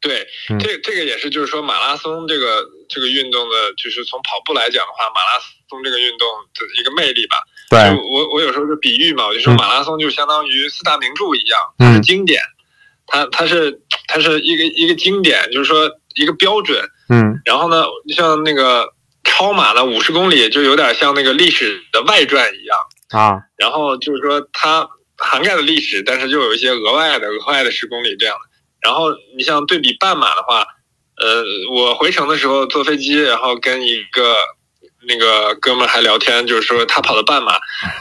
[0.00, 0.26] 对，
[0.58, 5.38] 这这个也是，就是说马拉松这个这个运动的，就是从跑步来讲的话，马拉
[5.70, 7.36] 松这个运动的一个魅力吧。
[7.74, 12.40] 对，我我有时候就比喻嘛，我就说马拉松就相当于四大名著一样，它是经典，
[13.06, 15.90] 它它是它是一个一个经典，就是说。
[16.16, 18.88] 一个标准，嗯，然后呢，像那个
[19.24, 22.78] 超马呢，五十公里就有点像那个历史的外传一样
[23.20, 23.42] 啊。
[23.56, 28.42] 然后就是说它涵盖了历史，但是就有一些额外的、额外的十公里这样的。
[28.80, 29.06] 然后
[29.36, 30.64] 你像对比半马的话，
[31.20, 34.36] 呃，我回程的时候坐飞机，然后跟一个
[35.06, 37.52] 那个哥们还聊天，就是说他跑了半马，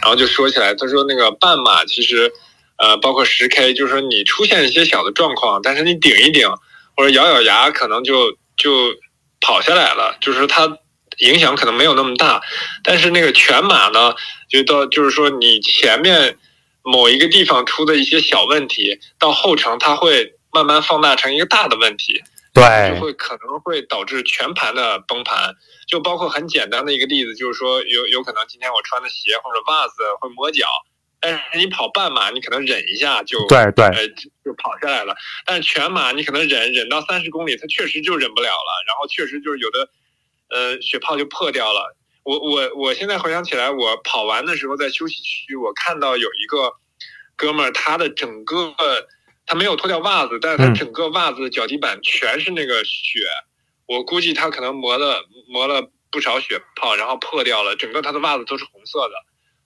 [0.02, 2.32] 然后就说起来，他说那个半马其实，
[2.78, 6.50] 呃，包括十 K，就是说你出现一些小的状况，但是你顶一顶。
[6.96, 8.94] 或者咬咬牙，可能就就
[9.42, 10.78] 跑下来了，就是它
[11.22, 12.40] 影响可能没有那么大。
[12.84, 14.14] 但是那个全马呢，
[14.48, 16.38] 就到就是说你前面
[16.84, 22.22] 某一个地方出的一些小问题，到后程它会慢慢放大成一个大的问题，
[22.54, 25.56] 对，就会可能会导致全盘的崩盘。
[25.88, 30.68] 就包括很简单的一个例子，就是说有有可能今天我穿的鞋或者袜子会磨脚。
[31.20, 34.08] 但是你跑半马，你可能忍一下就对对，呃
[34.44, 35.16] 就跑下来了。
[35.46, 39.90] 但是全马你可能忍忍到三十公里，它确实就忍不了了，然后确实就是有的，
[40.50, 41.96] 呃血泡就破掉了。
[42.24, 46.74] 我我我现在回想起来，我跑完的时候在休息区，我看到有一个
[47.38, 48.76] 哥们儿，他的整个
[49.46, 53.20] 他没有脱掉袜子，但是他整个袜子脚底板全是那个血，
[53.86, 55.18] 我估计他可能磨了
[55.52, 55.82] 磨了
[56.12, 59.14] 不少血泡，然后破掉了，整个他的袜子都是红色的。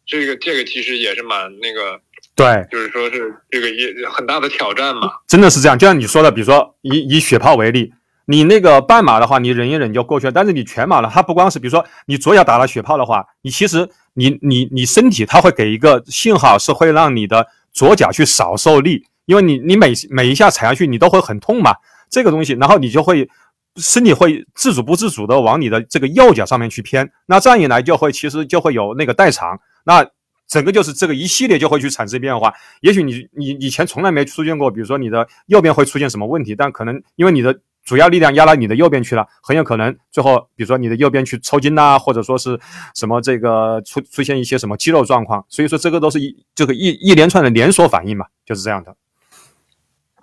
[0.05, 1.99] 这个这个其实也是蛮那个，
[2.33, 5.11] 对，就是说是这个也很大的挑战嘛。
[5.27, 7.91] 真的是这样，就像你说的，比如说以以血泡为例，
[8.25, 10.31] 你那个半马的话，你忍一忍就过去了。
[10.31, 21.75] 但是你全马了，它不光是，比如说你左脚打了血泡的话，你其实你你你身体它会给一个信号，是会让你的左脚去少受力，因为你你每每一下踩下去你都会很痛嘛，
[22.09, 23.29] 这个东西，然后你就会
[23.75, 29.59] 身体会自主不自主的往你的这个右脚上面去偏，那这样一来就会其实就会有那个代偿。
[29.85, 30.03] 那
[30.47, 32.53] 整个就是这个一系列就会去产生变化。
[32.79, 37.53] 也许你你以前从来没出现过，比如说你的右边会出现什么问题，但可能因为你的
[37.83, 42.57] 主要力量压到你的右边去了，很有可能最后比如说你的右边去抽筋呐，或者说是
[42.95, 45.45] 什么这个出出现一些什么肌肉状况。
[45.49, 48.95] 所以说这个都是一这个一一连串的连锁反应嘛，就是这样的。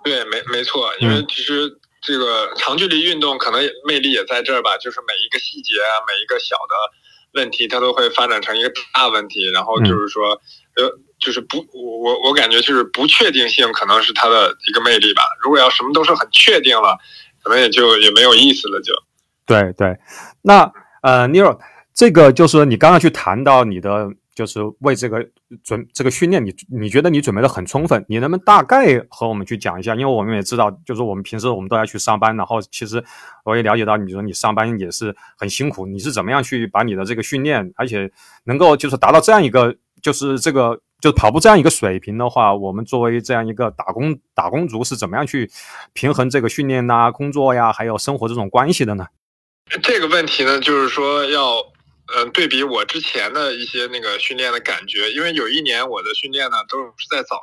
[0.05, 1.69] 对，没没错，因为其实
[2.01, 6.75] 这个长距离运动可能魅力也在这儿吧，就是每一个细节啊，每一个小的。
[7.35, 10.29] 问题它都会发展成一个大问题，然后就是说，
[10.77, 10.89] 呃，
[11.19, 15.21] 就是不，我我我感觉就是不确定性可能是它的一个魅力吧。
[15.43, 16.97] 如果要什么都是很确定了，
[17.43, 18.79] 可能也就也没有意思了。
[18.79, 18.93] 就，
[19.45, 19.97] 对对，
[20.43, 20.71] 那
[21.03, 21.59] 呃，Nero，
[21.93, 24.07] 这个就是你刚刚去谈到你的。
[24.35, 25.25] 就是为这个
[25.63, 28.05] 准这个训练，你你觉得你准备的很充分？
[28.09, 29.95] 你能不能大概和我们去讲一下？
[29.95, 33.01] 因为我们也知道，就是我们平时我们都要去上班，然后其实
[33.45, 38.11] 我也了解到，你说你上班也是很辛苦，你是怎么样去把你的这个训练，而且
[38.43, 45.49] 能够就是达到这样一个就是这个就是跑步这样一个水平的话，我们作为这样一个打工打工族是怎么样去
[45.93, 49.07] 平衡这个训练呐、工作呀，还有生活这种关系的呢？
[49.81, 51.41] 这个问题呢，就是说要。
[52.13, 57.41] 嗯，对比我之前的一些那个训练的感觉，因为有一年我的训练呢都是在早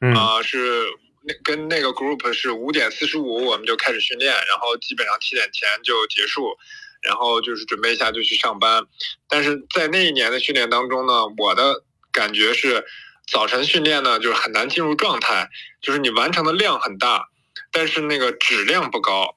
[0.00, 0.86] 晨，啊，是
[1.22, 6.56] 那跟那个 group 是五点四十五我们就开始训练，然后基本上七点前就结束，
[7.02, 8.84] 然后就是准备一下就去上班。
[9.28, 11.82] 但是在那一年的训练当中呢，我的
[12.12, 12.84] 感觉是
[13.26, 15.48] 早晨训练呢就是很难进入状态，
[15.80, 17.28] 就是你完成的量很大，
[17.72, 19.36] 但是那个质量不高，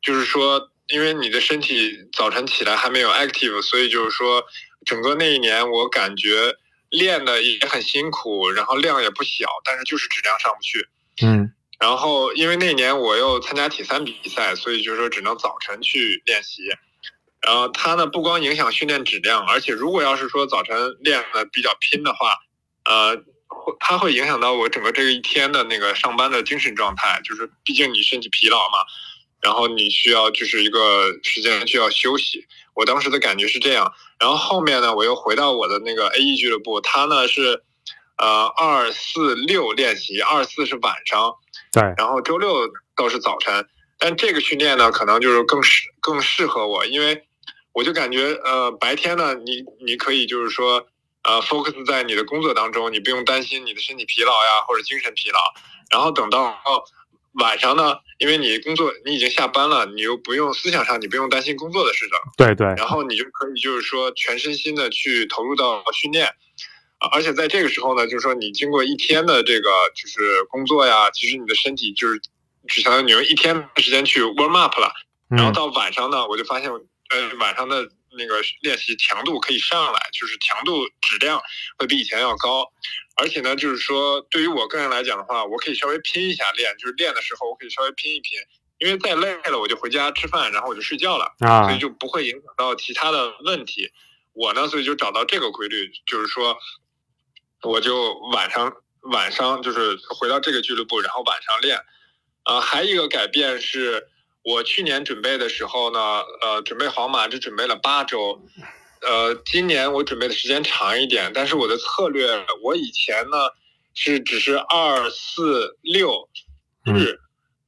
[0.00, 0.70] 就是说。
[0.88, 4.44] 因为你的身体早晨起来还没有 active，所以就是说，
[4.86, 6.54] 整个那一年我感觉
[6.90, 10.88] 练的也很辛苦，然后量也不小，但是就是质量上不去。
[11.22, 11.52] 嗯。
[11.78, 16.62] 然后因为那年我又参加体三比赛，所以就是说只能早晨去练习。
[17.40, 22.36] 然后它呢不光影响训练质量，而且如果要是说早晨练的比较拼的话，
[22.84, 23.14] 呃，
[23.46, 28.78] 会它会影响到我整个这一天的那个上班的精神状态，就是毕竟你身体疲劳嘛。
[29.40, 33.92] 然后你需要就是一个时间需要休息，我当时的感觉是这样。
[34.18, 37.62] 然后后面呢，我又回到我的那个 A E 俱乐部，他呢是，
[38.16, 41.34] 呃，二四六练习，二四是晚上，
[41.72, 43.66] 对，然后周六倒是早晨。
[44.00, 47.24] 但这个训练呢，可能就是更适更适合我，因为
[47.72, 50.86] 我就感觉，呃，白天呢，你你可以就是说，
[51.22, 55.38] 呃，focus 在你的工作当中，你不用担心你的身体疲劳呀或者精神疲劳。
[55.90, 56.60] 然后等到
[57.38, 57.96] 晚上呢。
[58.18, 62.18] 因为你工作，你已经下班了，你又不用思想上，你不用担心工作的事情。
[62.36, 62.66] 对对。
[62.76, 66.26] 然后你就可以就是说全身心的去投入到训练，
[66.98, 72.20] 啊，而且在这个时候呢，就是说你经过一天的这个就是工作呀，其实你的身体就是
[72.66, 74.90] 只相当于你用一天的时间去 warm up 了。
[75.28, 81.40] 然后到晚上呢，我就发现，呃，晚上的那个练习强度可以上来，就是强度质量
[81.78, 82.64] 会比以前要高。
[83.20, 88.38] 而且呢，就是说，对于我个人来讲的话，我可以稍微拼一下练，就是练的时候我可以稍微拼一拼，
[88.78, 93.90] 因为再累了我就回家吃饭，然后我就睡觉了，啊，所以就不会影响到其他的问题。
[94.34, 96.56] 我呢，所以就找到这个规律，就是说，
[97.62, 101.80] 我就晚上晚上就是回到这个俱乐部，然后晚上练。
[102.44, 104.06] 啊，还有一个改变是，
[104.42, 108.40] 我去年准备的时候呢，呃，准备皇马只准备了八周。
[109.02, 112.26] 呃，今年我准备的时间长一点，但是我的策略，
[112.62, 113.36] 我以前呢
[113.94, 116.28] 是只是二四六
[116.84, 117.18] 日，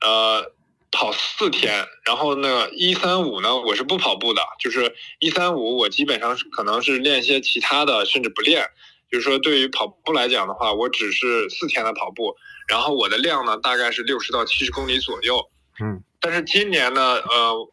[0.01, 0.53] 呃，
[0.91, 8.67] 跑四天，然后呢一三五呢我是不跑步的，就是一三五我基本上是可能是练一些其他的，甚至不练，
[9.11, 12.35] 就是说对于跑步来讲的话，我只是四天的跑步，
[12.69, 15.51] 然后我的量呢大概是六十到七十公里左右，
[15.83, 17.73] 嗯，但是今年呢，呃。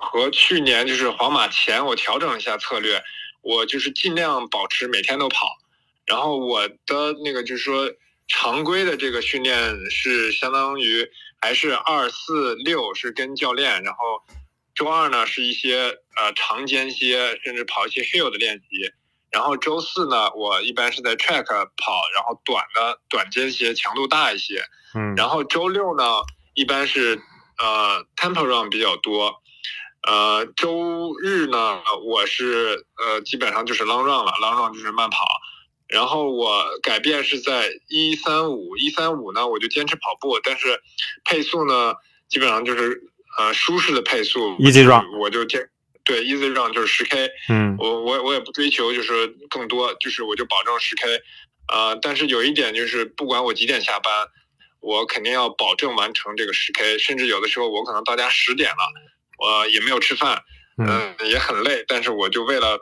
[0.00, 3.02] 和去年就是皇马前，我调整一下策略，
[3.42, 5.46] 我就是尽量保持每天都跑，
[6.06, 7.90] 然后我的那个就是说
[8.26, 11.08] 常规的这个训练是相当于
[11.40, 14.22] 还是二四六是跟教练，然后
[14.74, 18.92] 周二呢是一些呃长间歇，甚至跑一些 hill 的练习，
[19.30, 24.62] 然后周四呢我一般是在 track 跑，然后短的短间歇强度大一些，
[24.94, 26.04] 嗯，然后周六呢
[26.54, 27.20] 一般是
[27.58, 29.42] 呃 tempo run 比较多。
[30.06, 35.26] 呃，周日呢，我是呃基本上就是 long run 了，long run 就是慢跑。
[35.88, 40.80] 然后我改变是在一三五，一三五呢，我就坚持跑步，但是
[41.24, 41.94] 配速呢，
[42.28, 43.02] 基本上就是
[43.38, 45.66] 呃舒适的配速，easy run，我就坚
[46.04, 51.22] 对 easy run 就是十 k，嗯，我我我也不追求就是更多，就是我就保证十 k，
[51.72, 54.12] 呃，但是有一点就是不管我几点下班，
[54.80, 58.76] 我肯定要保证完成这个十 k，甚至有的时候我可能到家十点了，
[59.38, 60.42] 我也没有吃饭，
[60.76, 62.78] 嗯，也很累，但是我就为了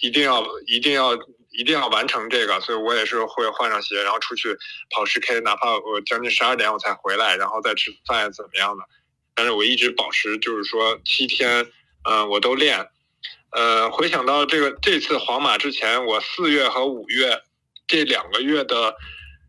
[0.00, 1.16] 一定要一定要。
[1.50, 4.56] 一定要完成这个，所以我也是会换上鞋，然后出去
[4.90, 8.84] 跑十 K，哪怕我将近十二点我才回来，然后再吃饭怎么样的。
[9.34, 11.66] 但是我一直保持，就是说七天，
[12.08, 12.86] 嗯，我都练。
[13.50, 17.40] 呃，回想到这个这次皇马之前，我四月和五月
[17.88, 18.94] 这两个月的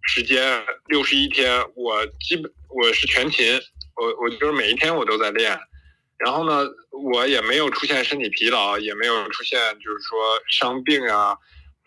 [0.01, 3.61] 时间，六十一天，我基本我是全勤，
[3.95, 5.59] 我我就是每一天我都在练。
[6.19, 6.67] 然后呢，
[7.11, 11.35] 我也没有出现身体疲劳，也没有出现就是说伤病啊。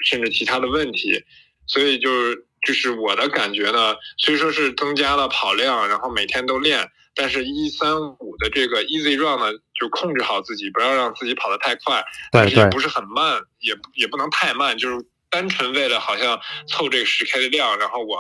[0.05, 1.23] 甚至其他的问题，
[1.69, 12.03] 所以就是就是我的感觉呢，虽说是增加了跑量，然后每天都练，但是一三五的这个 easy run 呢，就控制好自己，不要让自己跑得太快，
[12.33, 14.97] 但是也不是很慢，也也不能太慢，就是
[15.31, 18.19] 单纯为了好像凑这个十 k 的量，然后我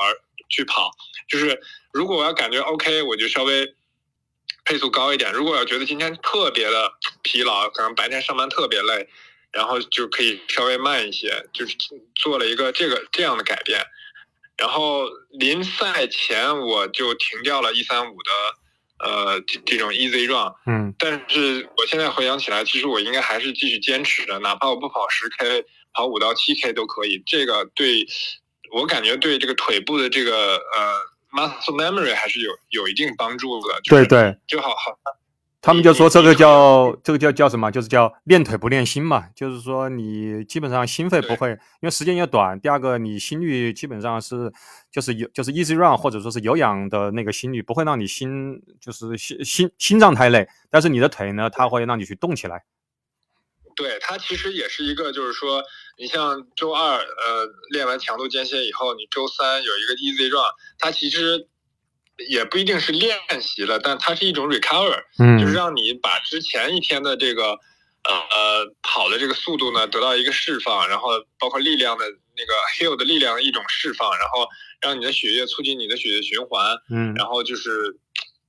[0.51, 0.89] 去跑，
[1.29, 1.61] 就是
[1.93, 3.67] 如果我要感觉 OK，我就稍微
[4.65, 6.93] 配速高一点；如果要觉得今天特别的
[7.23, 9.09] 疲劳，可能白天上班特别累。
[9.55, 11.77] 然后就可以稍微慢一些，就是
[12.15, 13.85] 做了一个这个这样的改变。
[14.57, 27.23] 然后临赛前我就停掉了一三五的呃这这种 easy run，嗯，但是我现在回想起来，其实我应该还是继续坚持的，哪怕我不跑十 k，跑五到七 k 都可以。
[27.27, 28.07] 这个对
[28.73, 30.99] 我感觉对这个腿部的这个呃
[31.33, 33.74] muscle memory 还是有有一定帮助的。
[33.89, 34.97] 对对，就好好。
[35.64, 37.70] 他们就说这个叫这个叫叫什么？
[37.70, 39.26] 就是叫练腿不练心嘛。
[39.33, 42.59] 就是说你基本上心肺不会，因为时间也短。
[42.59, 44.53] 第二个，你心率基本上是
[44.91, 52.64] 就是有就是 easy run 或者说是有氧的那个心率不会让你心就是心心心脏太累，但是你的腿呢，它会让你去动起来。
[53.83, 55.62] 对，它其实也是一个，就是说
[55.99, 60.45] 你像周二呃练完强度间歇以后，你周三有一个 easy run，
[60.78, 61.49] 它其实。
[62.28, 67.53] 也不一定是练习了，但它是一种 recover，嗯，就是让你把之前一天的这个
[68.05, 71.09] 呃呃跑的这个速度呢得到一个释放，然后
[71.39, 72.05] 包括力量的
[72.37, 74.47] 那个 heal 的力量的一种释放，然后
[74.80, 77.97] 让你的血液促进你的血液循环，嗯，然后就是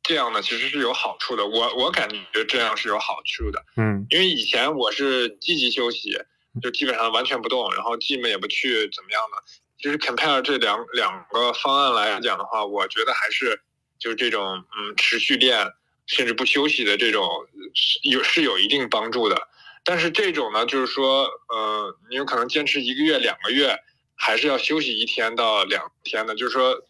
[0.03, 1.45] 这样呢，其实是有好处的。
[1.45, 6.19] 我我感觉这样是有好处的，嗯，因为以前我是积极休息，
[6.61, 9.41] 就基本上完全不动，然后 gym 也不去，怎么样的。
[9.79, 13.59] 就是 compare 这两两个方案来讲的话，我觉得还是
[13.99, 15.67] 就是这种嗯持续练
[16.05, 17.27] 甚至不休息的这种
[17.73, 19.47] 是有是有一定帮助的。
[19.85, 23.77] 但是这种呢，就是说呃你有可能坚持一个月两个月，
[24.15, 26.35] 还是要休息一天到两天的。
[26.35, 26.81] 就是说呃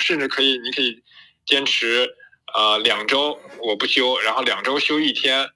[0.00, 1.02] 甚至可以你可以
[1.46, 2.06] 坚持
[2.54, 5.48] 呃两周我不休，然后两周休一天，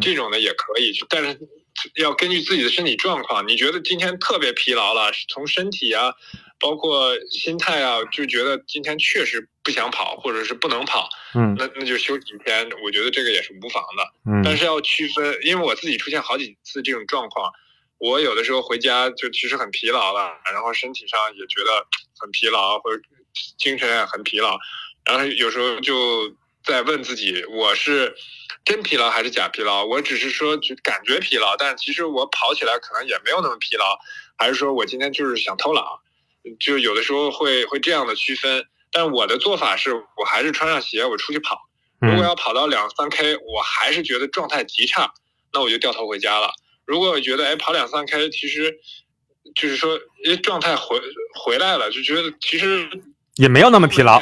[0.00, 0.92] 这种的也可以。
[1.08, 1.38] 但是。
[1.96, 6.10] 要根据自己的身体状况，你觉得今天特别疲劳了，从身体啊，
[6.58, 17.52] 包括心态啊，就觉得今天确实不想跑，或者是不能跑，嗯，那那就休几天，我觉得这个也是无妨的，嗯，但是要区分，因为我自己出现好几次这种状况，
[17.98, 21.86] 我有的时候回家就其实很疲劳了，然后身体上也觉得
[22.18, 23.02] 很疲劳，或者
[23.58, 24.58] 精神也很疲劳，
[25.06, 26.34] 然后有时候就
[26.64, 28.14] 在问自己，我是。
[28.64, 29.84] 真疲劳还是假疲劳？
[29.84, 33.96] 我只是说就感觉疲劳，但其实我跑起来可能也没有那么疲劳，
[34.36, 35.84] 还是说我今天就是想偷懒，
[36.58, 38.66] 就有的时候会会这样的区分。
[38.90, 41.60] 但我的做法是我还是穿上鞋我出去跑，
[42.00, 45.12] 如果要跑到两三 K，我还是觉得状态极差，
[45.52, 46.50] 那我就掉头回家了。
[46.84, 48.76] 如果我觉得哎跑两三 K，其实
[49.54, 51.00] 就是说因为状态回
[51.38, 52.90] 回来了，就觉得其实
[53.36, 54.20] 也没有那么疲劳。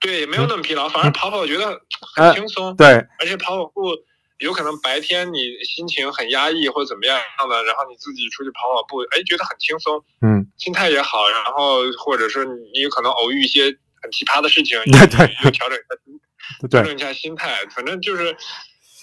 [0.00, 1.80] 对，没有那么疲劳，反而跑跑我觉得
[2.14, 2.74] 很轻松。
[2.76, 2.86] 对，
[3.18, 3.96] 而且跑跑步
[4.38, 7.18] 有可能白天你心情很压抑或者怎么样
[7.50, 11.28] 的，然后你自己出去跑跑步，哎，觉得很轻松，嗯，心态也好。
[11.28, 13.64] 然后或者说你有可能偶遇一些
[14.00, 15.98] 很奇葩的事情， 对调整一下，
[16.70, 17.66] 调整一下心态。
[17.74, 18.36] 反正就是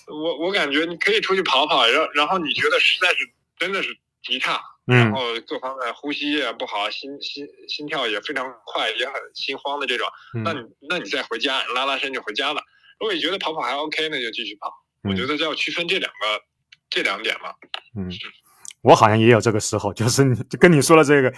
[0.07, 3.17] 我我感觉你可以出去跑跑，然后然后你觉得实在是
[3.59, 3.89] 真的是
[4.25, 4.59] 极差。
[4.85, 10.07] 然后各方面呼吸也不好，心心心跳也非常快，也很心慌的这种，
[10.43, 12.61] 那你那你再回家拉拉伸就回家了。
[12.99, 14.71] 如果你觉得跑跑还 OK，那就继续跑。
[15.01, 16.41] 我觉得要区分这两个
[16.91, 17.51] 这两点嘛。
[17.97, 18.11] 嗯，
[18.85, 21.33] 我好像也有这个时候，就是就跟你说的这个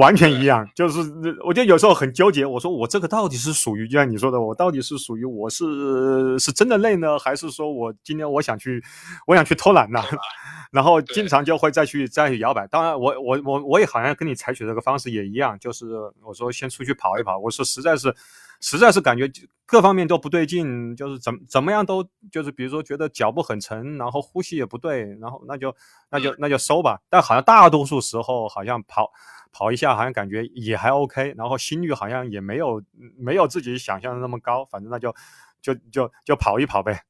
[0.00, 1.00] 完全一样，就是
[1.44, 2.46] 我觉得有时候很纠结。
[2.46, 8.82] 我说我这个到底是属于就像你说的，我到底是属于我是是真的累呢，还是说我今天我想去
[9.26, 10.02] 我想去偷懒呢？
[10.72, 12.66] 然后经常就会再去再去摇摆。
[12.68, 15.86] 当然，我我我我也好像跟你采取这个方式也一样，就是
[16.24, 17.38] 我说先出去跑一跑。
[17.38, 18.14] 我说实在是。
[18.66, 19.30] 实在是感觉
[19.64, 25.72] 各方面都不对劲，就是怎怎么样都就是比如说觉得脚步很沉，然后呼吸也不对，然后那就
[26.10, 27.00] 那就那就收吧。
[27.08, 29.08] 但好像大多数时候好像跑
[29.52, 32.82] 跑一下，好像感觉也还 OK，然后心率好像也没有
[33.16, 34.64] 没有自己想象的那么高。
[34.64, 35.14] 反正那就
[35.62, 37.04] 就就就跑一跑呗。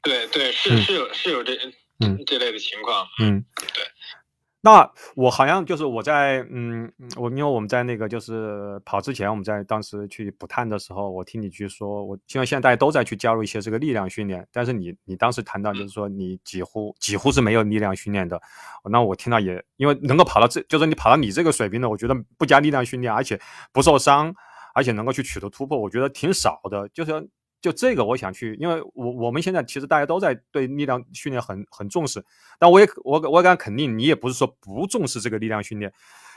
[0.00, 1.52] 对对，是是有是有这
[1.98, 3.06] 嗯这类的情况。
[3.20, 3.84] 嗯，对。
[4.62, 18.38] 那我好像就是我在嗯，我因为我们在那个就是跑之前，我们在当时去补碳的时候，我听你去说，我因为现在大家都在去加入一些这个力量训练，但是你你当时谈到就是说你几乎几乎是没有力量训练的，
[18.90, 23.40] 那我听到也因为能够跑到这，就是你跑到你这个水平的，我觉得不加力量训练，而且
[23.72, 24.34] 不受伤，
[24.74, 27.28] 而且能够去取得突破，我觉得挺少的，就是。
[27.60, 32.24] 就这个，我想去，因为我我们现在其实大家都在对力量训练很很重视，
[32.58, 35.92] 但我也我我敢肯定，你也不是说不重视这个力量训练，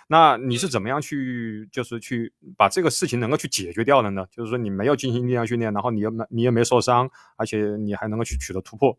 [0.07, 4.25] 那你是怎么样去就是去把这个事情能够去解决掉的呢？
[4.35, 8.97] 就是说你没有进行力量训练，然后你又没你也没受伤，而且你还能够去取得突破。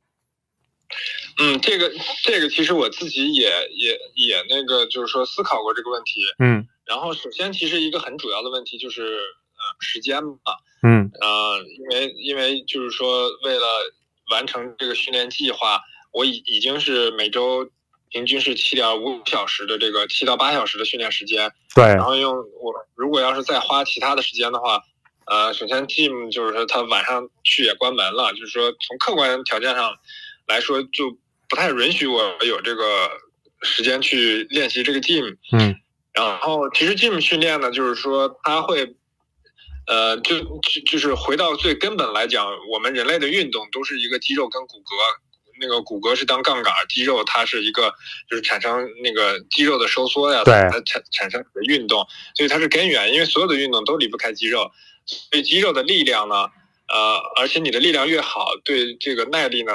[1.40, 1.90] 嗯，这个
[2.22, 6.20] 这个其实我自己也也也那个就是说思考过这个问题。
[6.38, 9.18] 嗯，然后首先其实一个很主要的问题就是呃
[9.80, 10.38] 时间嘛。
[10.86, 13.66] 嗯呃，因为因为就是说，为了
[14.30, 15.80] 完成这个训练计划，
[16.12, 17.66] 我已已经是每周
[18.10, 21.50] 平均是七点五小时的这个七到八小时的训练时间。
[21.74, 21.84] 对。
[21.84, 24.82] 然后用我如果要是再花其他的时间的话，
[25.24, 29.90] 呃，首先 Team 就是说他晚上去也关门了，就是说从客观条件上
[30.46, 31.16] 来说，就
[31.48, 33.08] 不太允许我有这个
[33.62, 35.38] 时间去练习这个 Team。
[35.52, 35.74] 嗯。
[36.12, 38.94] 然后其实 Team 训练呢，就是说他会。
[39.86, 44.82] 呃，就就就是回到最根本来讲，我们人类的运动都是一个肌肉跟骨骼，
[45.60, 47.92] 那个骨骼是当杠杆，肌肉它是一个
[48.28, 54.70] 就是产生那个肌肉的收缩呀，对，它产产生的运动，所以它是根源，因为所有的运动都离不开肌肉，
[55.06, 56.34] 所以肌肉的力量呢，
[56.88, 59.72] 呃，而且你的力量越好，对这个耐力呢。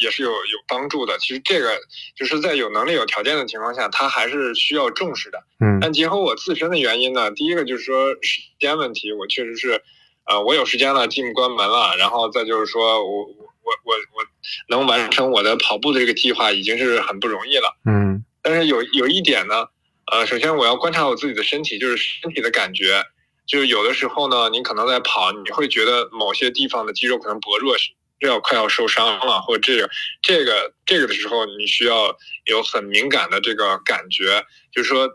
[0.00, 1.18] 也是有有帮助的。
[1.18, 1.78] 其实这个
[2.16, 5.38] 就是在有能力、有条件的情况下，他还是需要重视的。
[5.60, 5.78] 嗯。
[5.80, 9.82] 但结合我自身的原因呢，第一个就是说时间问题，我确实是，
[10.24, 11.94] 呃，我有时间了，进关门了。
[11.98, 14.24] 然后再就是说我我我我我
[14.68, 17.76] 能完成我的跑步的这个计划，已经是很不容易了。
[17.84, 18.24] 嗯。
[18.42, 19.66] 但是有有一点呢，
[20.12, 23.02] 呃，首先我要观察我自己的身体，就是身体的感觉，
[23.46, 27.76] 就是有的时候呢，你可能在跑，你会觉得某些地方的肌肉可能薄弱。
[28.20, 29.90] 要快要受伤了，或者这个
[30.22, 35.08] 这个这个的时候，你需要有很敏感的这个感觉，就是说，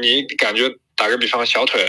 [0.00, 1.88] 你感觉打个比方，小腿，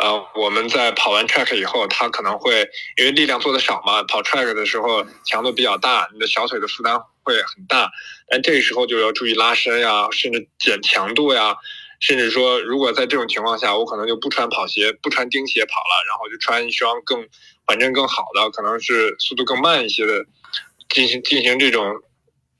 [0.00, 7.90] 呃，我们在跑完 track 以后，它可能会因为力量做的少嘛，跑 track 的时候强度比较大，你的小腿的负担会很大，
[8.28, 11.56] 但这个时候就要注意拉伸呀，甚至减强度呀。
[12.00, 17.28] 甚至说，如果在这种情况下，我可能就不穿跑鞋，不穿钉鞋跑了，然后就穿一双更
[17.70, 20.26] 缓震更好的，可能是速度更慢一些的，
[20.88, 22.02] 进行进行这种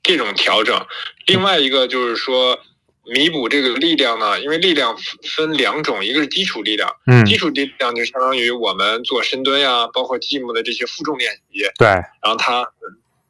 [0.01, 0.79] 这种调整。
[1.27, 2.57] 另外一个就是说，
[3.03, 4.97] 弥补这个力量呢，因为力量
[5.35, 11.87] 分两种，一个是基础力量，嗯，基础力量就相当于我们做深蹲呀，包括 Team 的这些负重练习，对，
[12.23, 12.65] 然后它。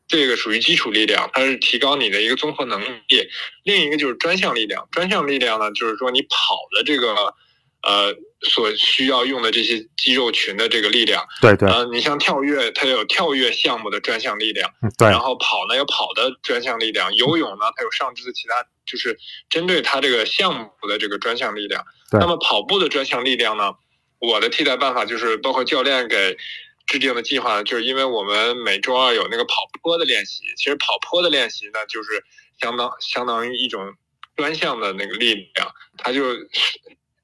[0.08, 3.30] 这个属于基础力量，它是提高你的一个综合能力。
[3.64, 7.34] 另一个就是专项力量，专项力量呢，就是说你跑的这个，
[7.84, 11.26] 呃，所需要用的这些肌肉群的这个力量。
[11.42, 11.70] 对对。
[11.70, 14.72] 呃，你像跳跃，它有跳跃项目的专项力量。
[14.97, 15.08] 对。
[15.08, 19.18] 然后跑呢有跑的专项力量，游泳呢它有上肢的其他，就是
[19.50, 21.84] 针对它这个项目的这个专项力量。
[22.12, 23.72] 那么跑步的专项力量呢，
[24.20, 26.38] 我的替代办法就是包括教练给。
[26.88, 32.22] 制定的计划就是因为我们每周二有那个跑坡的练习，其实跑坡的练习呢，就是
[32.60, 33.93] 相当相当于一种
[34.36, 36.34] 专项的那个力量，它就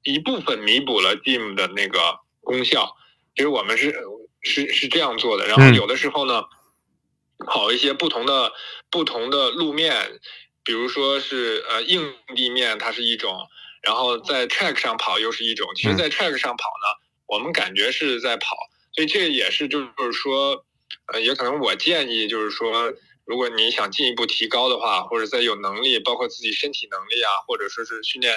[0.02, 2.96] 一部分弥补了 Team 的那个功效。
[3.34, 3.94] 其实我们是
[4.42, 5.46] 是是这样做的。
[5.46, 6.44] 然后有的时候呢，
[7.46, 8.52] 跑一些不同的
[8.90, 10.20] 不同的路面，
[10.64, 13.30] 比如说是呃硬地面，它是一种；
[13.82, 15.68] 然后在 track 上跑又是一种。
[15.76, 18.56] 其实，在 track 上跑呢，我们感觉是在跑。
[18.92, 20.64] 所以这也是，就是说，
[21.12, 22.92] 呃，也可能我建议，就是说，
[23.24, 28.34] 如果你想进一步提高的话，或者在有能力，包括自己身体能力啊，或者说是训练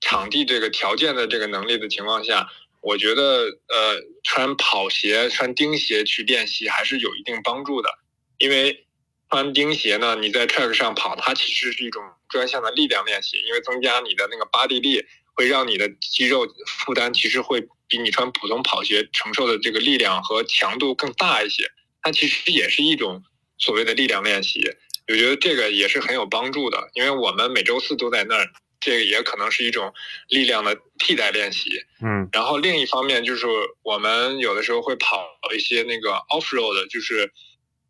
[0.00, 2.48] 场地这个条件的这个能力的情况下，
[2.80, 7.90] 我觉得，呃，穿跑鞋、穿钉鞋去练习还是有一定帮助的。
[8.38, 8.86] 因为
[9.28, 15.04] 穿钉鞋呢，你在 track 上跑，它其实是一种专项的力量练习，因为增加你的那个扒地力，
[15.34, 21.70] 会让你的肌肉负担其实会比你穿普通跑鞋承受的这个力量和强度更大一些。
[22.00, 23.22] 它其实也是一种
[23.58, 24.62] 所谓的力量练习，
[25.08, 28.48] 我觉得这个也是很有帮助的，因为我们每周四都在那儿，
[28.80, 29.92] 这个也可能是一种
[30.28, 31.70] 力量的替代练习。
[32.02, 33.46] 嗯，然后另一方面就是
[33.82, 37.32] 我们有的时候会跑一些那个 off road，就是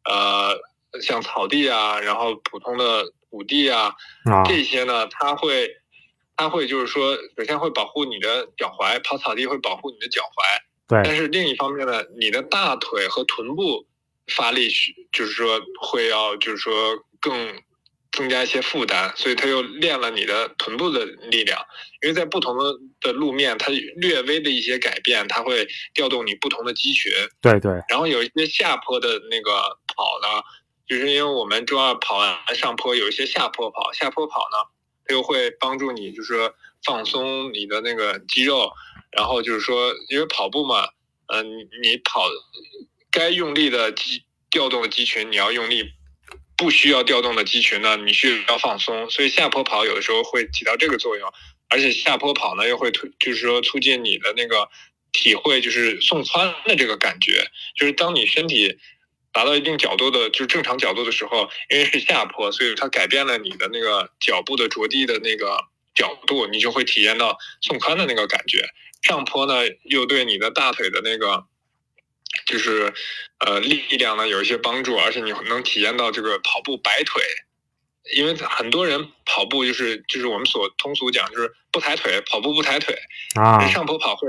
[0.05, 0.59] 呃
[1.02, 3.94] 像草地啊，然后普通的土地啊，
[4.24, 5.70] 啊，这些呢，它会
[6.36, 13.86] 它会就是说，首先会保护你的脚踝，跑草地会保护你的脚踝，对但，是另一方面呢，你的大腿和臀部
[14.28, 16.73] 发力需就是说会要就是说
[17.20, 17.60] 更
[18.12, 21.59] 增加一些负担，所以它又练了你的臀部的力量。
[22.02, 27.12] 因为在不同的的路面，它略微的一些改变，它会调动你不同的肌群。
[27.40, 29.52] 对对，然后有一些下坡的那个
[29.94, 30.43] 跑呢，
[30.89, 34.68] 就是因为我们周二跑完上坡，有一些下坡跑，下坡跑呢，
[35.06, 36.55] 它又会帮助你就是说
[36.85, 38.70] 放松你的那个肌肉，
[39.10, 40.89] 然后就是说，因为跑步嘛，
[41.26, 42.22] 嗯、你你跑
[43.10, 45.82] 该用力的肌调动的肌群你要用力，
[46.59, 51.32] 不需要调动的肌群呢，你需要放松，所以下坡跑有的时候会起到这个作用，
[51.68, 54.68] 而且下坡跑呢又会推，就是说促进你的那个
[55.12, 58.76] 体会，就是送髋的这个感觉，就是当你身体
[59.32, 65.60] 达到一定角度的，就是正常角度的时候，因为是下坡，所以它改变了你的那个脚部的着地的那个
[65.94, 68.68] 角度，你就会体验到送髋的那个感觉。
[69.02, 69.55] 上坡呢，
[69.85, 71.44] 又对你的大腿的那个
[72.46, 72.92] 就是
[73.38, 77.22] 呃力量呢有一些帮助，而且你能体验到这个跑步摆腿。
[78.14, 82.96] 因为很多人跑步就是就是我们所通俗讲就是不抬腿，跑步不抬腿，
[83.34, 84.28] 啊，上坡跑会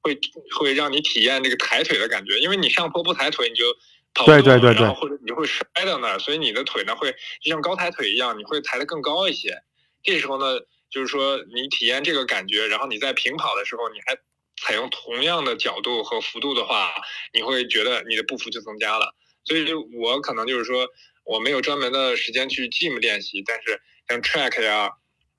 [0.00, 0.18] 会
[0.58, 3.66] 会让你体验这个抬腿的感觉，因为你上坡不抬腿，你就
[4.14, 7.12] 跑不动对对对对然后或者你会摔到那儿，所以你的腿呢会
[7.42, 9.54] 就像高抬腿一样，你会抬得更高一些。
[10.02, 10.58] 这时候呢，
[10.88, 14.16] 就是说你体验这个感觉，然后你在平跑的时候，你还
[14.60, 16.92] 采用同样的角度和幅度的话，
[17.32, 19.14] 你会觉得你的步幅就增加了。
[19.44, 20.86] 所以我可能就是说
[21.24, 24.90] 我没有专门的时间去 gym 练习，但是像 track 呀、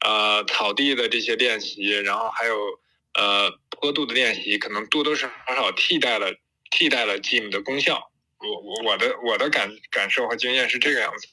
[0.04, 2.58] 呃草地的这些练习，然后还有
[3.14, 6.34] 呃坡度的练习，可能多多少少替代了
[6.72, 8.12] 替代了 gym 的功效。
[8.40, 11.28] 我我我的我的感感受和经验是这个样子。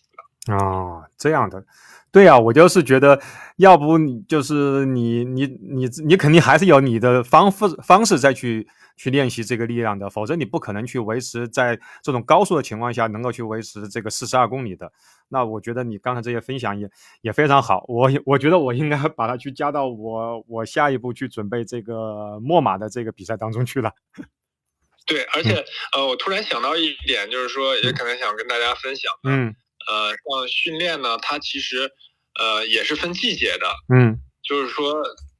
[0.52, 1.64] 哦，这样的，
[2.10, 3.20] 对呀、我就是觉得，
[3.56, 8.66] 要不你就是你你你你肯定还是有你的方式方式再去
[8.96, 14.90] 去练习这个力量的，否则你不可能去维持在这种高速的情况下能够去维持这个四十二公里的。
[15.28, 16.90] 那我觉得你刚才这些分享也
[17.20, 23.92] 也非常好，我我觉得我应该把它去加到我我下一步去准备这个墨马的这个比赛当中去了。
[25.06, 29.54] 对，而且呃，我突然想到一点，就是说也可能想跟大家分享，嗯
[29.88, 31.90] 呃，像训练呢，它其实
[32.38, 34.20] 呃也是分季节的，嗯。
[34.48, 34.94] 就是说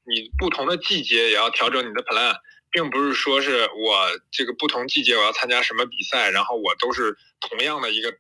[0.05, 2.37] 你不同的季节也要调整你的 plan，
[2.71, 8.13] 并不是说是我这个不同季节我要参加什么比赛，然后我都是同样的一个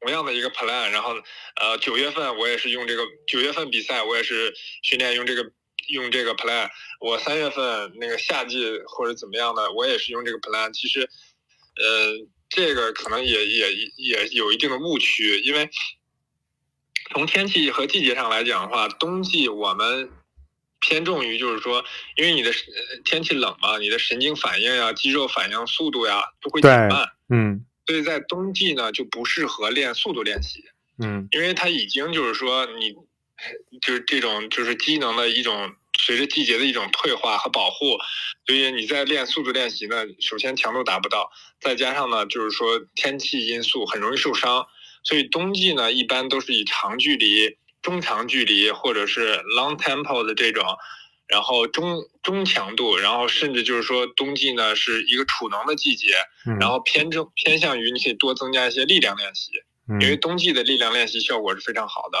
[0.00, 1.14] 同样的一个 plan，然后
[1.60, 5.52] 呃九月份我也是用这个九月份比赛我也是训练用这个
[5.92, 6.70] 用这个 plan，
[7.00, 12.12] 我三月份那个夏季或者怎么样的我也是用这个 plan，其实呃
[12.54, 15.68] 这个可能也也也有一定的误区，因为
[17.12, 20.08] 从天气和季节上来讲的话，冬季我们
[20.78, 21.84] 偏重于就是说，
[22.16, 27.66] 因为你的呃天气冷嘛，你的神经反应呀、肌肉反应速度呀都会减慢，嗯。
[27.86, 30.62] 所以在冬季呢就不适合练速度练习，
[31.02, 31.26] 嗯。
[31.32, 32.92] 因为它已经就是说你
[33.80, 37.98] 就是这种就是机能的一种随着季节的一种退化和保护，
[38.46, 41.30] 所以你在练速度练习呢，首先强度达不到，
[41.60, 44.66] 再加上呢就是说天气因素很容易受伤，
[45.02, 50.64] 所以冬季呢一般都是以长距离、中长距离或者是 long tempo 的这种。
[51.26, 56.12] 然后中中强度，然后甚至就是说冬季呢是一个储能的季节，
[56.46, 59.50] 嗯，然后偏正偏向于你可以多增加一些力量练习，
[59.88, 62.18] 嗯因为冬季的力量练习效果是非常好的，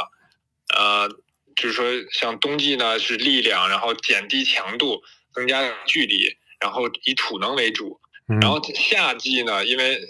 [0.74, 1.08] 呃，
[1.56, 5.02] 就是说像冬季呢是力量，然后减低强度，
[5.34, 8.00] 增加距离，然后以储能为主。
[8.26, 10.00] 嗯然后夏季呢，因为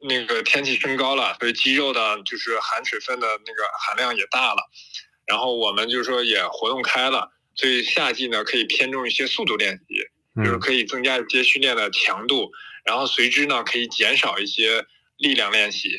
[0.00, 4.62] 那个天气升高了，所以肌肉的就是含水分的那个含量也大了，
[5.24, 10.60] 然后我们就是说也活动开了，所以夏季呢可以偏重一些速度练习，就是嗯。
[10.60, 12.50] 可以增加一些训练的强度，
[12.84, 14.84] 然后随之呢可以减少一些
[15.16, 15.90] 力量练习，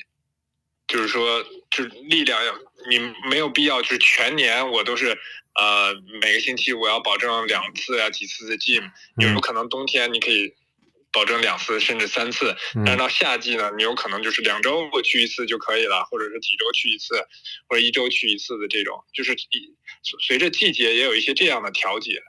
[0.87, 2.53] 就是说，就是力量要
[2.89, 2.99] 你
[3.29, 5.17] 没有必要，就是全年我都是
[5.55, 10.53] 呃每个星期我要保证两次呀、几次的 gym，有嗯可能冬天你可以
[11.11, 12.55] 保证两次甚至三次。
[12.85, 17.15] 但是到夏季呢，你有可能就是两周我去一次就可以了，或者是几周去一次，
[17.67, 19.73] 或者一周去一次的这种，就是一
[20.21, 22.21] 随着季节也有一些这样的调节。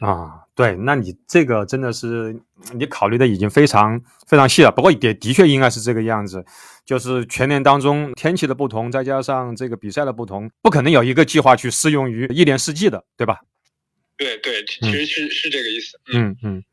[0.00, 2.34] 啊，对，那你这个真的是
[2.72, 4.72] 你考虑的已经非常非常细了。
[4.72, 6.44] 不过也的确应该是这个样子，
[6.86, 13.40] 就是全年当中天气的不同，再加上这个比赛的不同，不可能有一个计划去适用于一年四季的，对吧？
[14.16, 16.00] 对对，其实是是这个意思。
[16.14, 16.64] 嗯嗯。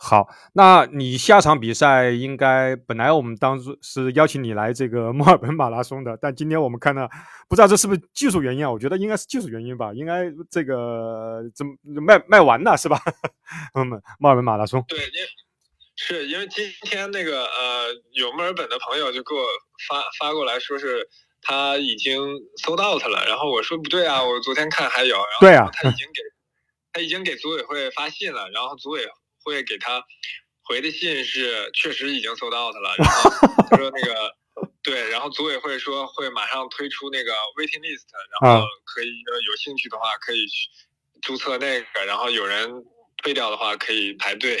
[0.00, 7.10] 好，那你下场比赛应该本来我们当初是邀请你来这个 墨尔本马拉松的，但今天我们看到，
[7.48, 8.70] 不知道这是不是技术原因啊？
[8.70, 13.02] 我觉得应该是技术原因吧，应该这个怎么卖卖完了是吧？
[13.74, 13.88] 嗯，
[14.20, 14.84] 墨尔本马拉松。
[14.86, 15.04] 对，因
[15.96, 19.40] 是因为今天那个呃，有墨尔本的朋友就给我
[19.88, 21.04] 发发过来说是
[21.42, 22.22] 他已经
[22.64, 26.22] sold out 了，然后我说不对啊，我昨天看还有，对啊，他已经给
[26.92, 29.04] 他已经给组委会发信了，然后组委。
[29.48, 30.02] 会给他
[30.62, 33.30] 回的信是确实已经 sold out 了，然后
[33.70, 34.34] 他说那个
[34.84, 38.04] 对，然后组委会说会马上推出那个 waiting list，
[38.40, 40.68] 然后可以有兴趣的话可以去
[41.22, 42.68] 注册那个，然后有人
[43.22, 44.58] 退掉的话可以排队，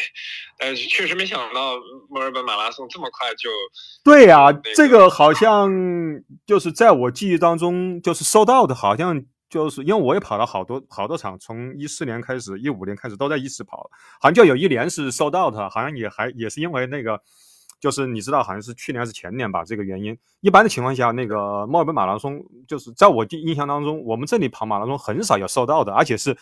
[0.58, 1.76] 但是确实没想到
[2.08, 3.50] 墨尔本马拉松这么快就
[4.02, 5.70] 对呀，这个好像
[6.46, 9.24] 就是在我记忆当中就是 sold out 好像。
[9.48, 17.18] 就是因为我也跑了好多好多场，从一四年开始，一五年开始都在一直跑，好像就有一年是 sold out，好像也还也是因为那个，
[17.80, 20.16] 就是你知道，好像是去年还是前年吧，这个原因。
[20.40, 26.36] 一般的情况下，那个墨尔本马拉松，就是在我印象当中，我们这里跑马拉松很少有 sold out 的，而且是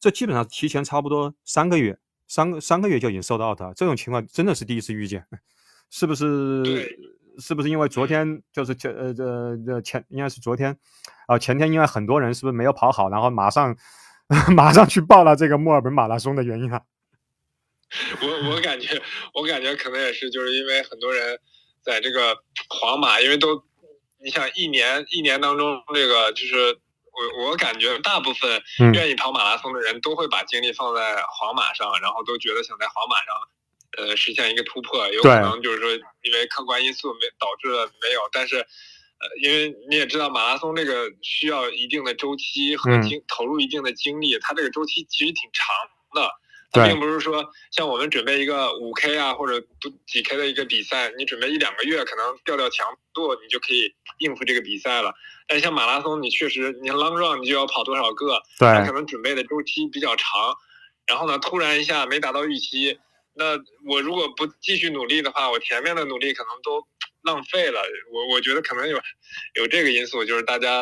[0.00, 5.26] 这基本上提前差不多三个月，三个三个月就已经 sold out，这种情况真的是第一次遇见，
[5.90, 7.15] 是不是？
[7.38, 10.76] 是不是因为昨天就是前呃这这前应该是昨天，
[11.26, 13.76] 啊前天因为很多人是不是没有跑好，然后马上
[14.54, 16.82] 马上去报了这个墨尔本马拉松的原因啊？
[18.20, 19.00] 我我感觉
[19.34, 21.38] 我感觉可能也是就是因为很多人
[21.82, 22.36] 在这个
[22.68, 23.62] 皇马，因为都
[24.18, 26.78] 你想一年一年当中这个就是
[27.12, 28.60] 我我感觉大部分
[28.92, 33.34] 愿意跑马拉松的人都会把精力放在皇马上，然后都觉得想在皇马上。
[33.96, 35.90] 呃，实现一个突破，有可能就是说，
[36.22, 45.74] 因为客观因素没导致了没有，但是，呃，因为你也知道，马拉松这个需要一定的周期和精投入一定的精力，它这个周期其实挺长
[46.22, 46.30] 的，
[46.72, 49.58] 它并不是说像我们准备一个五 K 啊或者
[50.06, 55.14] 几 K 的一个比赛，你准备一两个月，可能调调强度，你就可以应付这个比赛了。
[55.48, 60.54] 但像马拉松，你确实，你 long run 你就要跑多少个，对，可能准备的周期比较长，
[61.06, 62.98] 然后呢，突然一下没达到预期。
[63.38, 63.52] 那
[63.90, 66.82] 我如果不继续努力的话，我前面的努力可能都
[67.22, 67.80] 浪费了。
[68.12, 68.96] 我我觉得可能有
[69.56, 70.80] 有这个因素，就是大家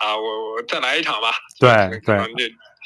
[0.00, 1.30] 啊，我我再来一场吧。
[1.58, 2.16] 对对，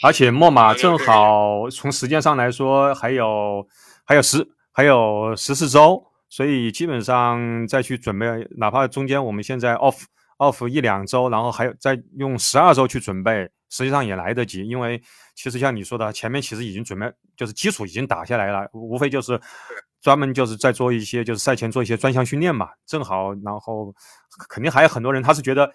[0.04, 3.66] 而且墨马正好从时间上来说还有
[4.04, 8.26] 还有十还有十四周，所以基本上再去准备，
[8.58, 10.04] 哪怕中间我们现在 off
[10.38, 13.50] off 一两周，然后还有再用十二周去准备。
[13.70, 15.00] 实际上也来得及，因为
[15.34, 19.38] 其实像你说的，前面其实已经准备，就是基础已经打下来了，无非就是
[20.00, 22.70] 专门就是在做一些，就是赛前做一些专项训练嘛。
[22.86, 23.94] 正好，然后
[24.48, 25.72] 肯定还有很多人，他是觉得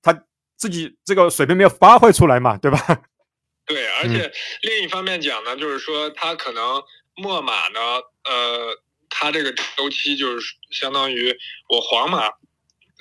[0.00, 0.12] 他
[0.56, 2.78] 自己这个水平没有发挥出来嘛，对吧？
[3.66, 4.30] 对，而且
[4.62, 6.82] 另一方面讲呢，就是说他可能
[7.16, 7.80] 墨马呢，
[8.24, 8.76] 呃，
[9.10, 11.36] 他这个周期就是相当于
[11.68, 12.30] 我皇马，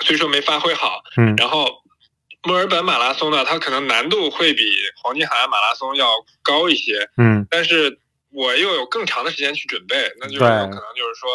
[0.05, 1.80] 虽说没发挥好，嗯，然后。
[2.43, 4.63] 墨尔本马拉松呢，它可能难度会比
[4.95, 6.07] 黄金海岸马拉松要
[6.41, 7.99] 高一些，嗯，但是
[8.31, 11.29] 我又有更长的时间去准备，那就有可能就是说，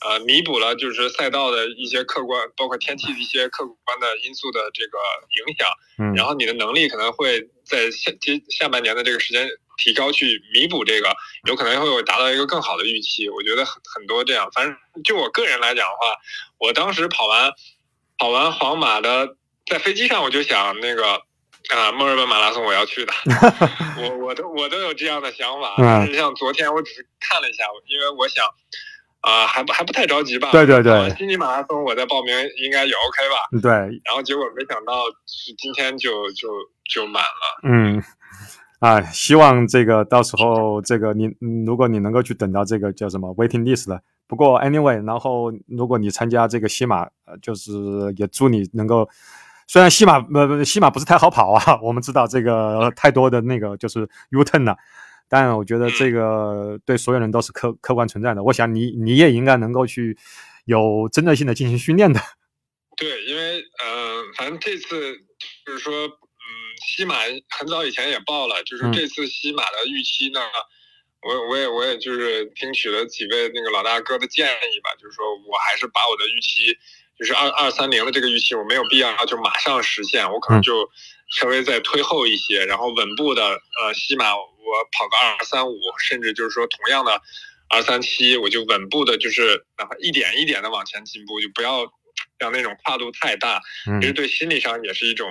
[0.00, 4.98] 呃，弥补了就是赛道的一些客观，包括天气的一些客观的因素的这个
[5.38, 5.68] 影响，
[5.98, 11.14] 嗯，然后你的能力可能会在下接下半年的这个时间提高去弥补这个，
[11.46, 13.28] 有可能会达到一个更好的预期。
[13.28, 16.16] 我觉得很很多这样，反正就我个人来讲的话，
[16.58, 17.52] 我当时跑完
[18.18, 19.36] 跑完皇马的。
[19.70, 21.14] 在飞机上我就想那个
[21.72, 23.12] 啊，墨尔本马拉松我要去的，
[24.02, 25.74] 我我都我都有这样的想法。
[25.78, 28.44] 但是像昨天我只是看了一下，因为我想
[29.20, 30.50] 啊还不还不太着急吧。
[30.50, 32.34] 对对对，悉尼马拉松我在报名
[32.64, 33.60] 应该也 OK 吧。
[33.62, 33.70] 对。
[34.04, 36.48] 然后结果没想到是今天就就
[36.92, 37.60] 就满了。
[37.62, 38.02] 嗯，
[38.80, 41.30] 啊，希望这个到时候这个你
[41.64, 44.02] 如果你能够去等到这个叫什么 waiting list 的。
[44.26, 47.70] 不过 anyway，然后如果你参加这个西马，呃，就是
[48.16, 49.08] 也祝你能够。
[49.70, 54.76] 虽然西马呃西马不是太好跑啊， 我们知道这个太多的那个就是 U turn 了，
[55.28, 58.42] 但我觉得这个对所有人都是客客观存在的。
[58.42, 60.18] 我想你你也应该能够去
[60.64, 62.20] 有针对性的进行训练的。
[62.96, 65.16] 对，因为呃，反正这次
[65.64, 66.50] 就是说，嗯，
[66.84, 67.14] 西马
[67.56, 70.40] 很早以前也报了，就是这次西马的预期呢，
[71.22, 76.76] 我我也我也就是听取了几位那个老大哥的建议吧，就是说我还是把我的预期，
[77.20, 80.90] 就是二二三零的这个预期，我没有必要就马上实现，我可能就
[81.38, 84.42] 稍微再推后一些，然后稳步的呃，起码我
[84.90, 87.20] 跑个二三五，甚至就是说同样的
[87.68, 91.84] 二三七，我就稳步的，就是哪怕一点一点的往前进步，就不要
[92.38, 93.60] 让那种跨度太大，
[94.00, 95.30] 其实对心理上也是一种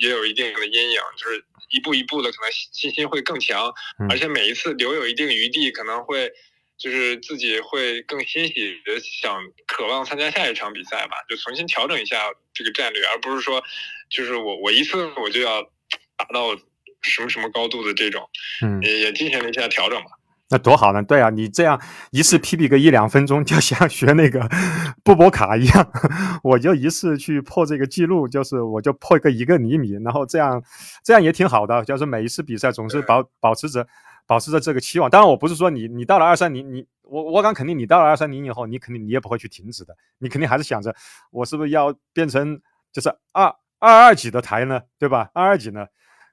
[0.00, 3.74] 也有一定的阴影，就是一步一步的可能信心会更强，
[4.08, 6.32] 而且每一次留有一定余地，可能会
[6.78, 12.16] 就是自己会更欣喜的想渴望参加下一场比赛吧，就重新调整一下
[12.52, 13.62] 这个战略，而不是说
[14.10, 15.62] 就是我我一次我就要
[16.16, 16.54] 达到
[17.02, 18.28] 什么什么高度的这种，
[18.82, 20.10] 也也进行了一下调整吧。
[20.48, 21.02] 那多好呢！
[21.02, 21.80] 对啊，你这样
[22.12, 24.48] 一次 PB 个一两分钟，就像学那个
[25.02, 25.90] 布博卡一样，
[26.44, 30.62] 我就一次去破这个记录，就是我就破个一个厘米，然后这样
[31.04, 33.84] 这样也挺好的，就是每一次比赛总是保保持着
[34.26, 35.08] 保持着这个期望。
[35.08, 40.94] 当然，我不是说你你到了二三零，你我我敢肯定，你到了二三零以后，你肯定你也不会去停止的，你肯定还是想着
[41.30, 42.60] 我是不是要变成
[42.92, 45.30] 就是二二二几的台呢，对吧？
[45.32, 45.86] 二二几呢？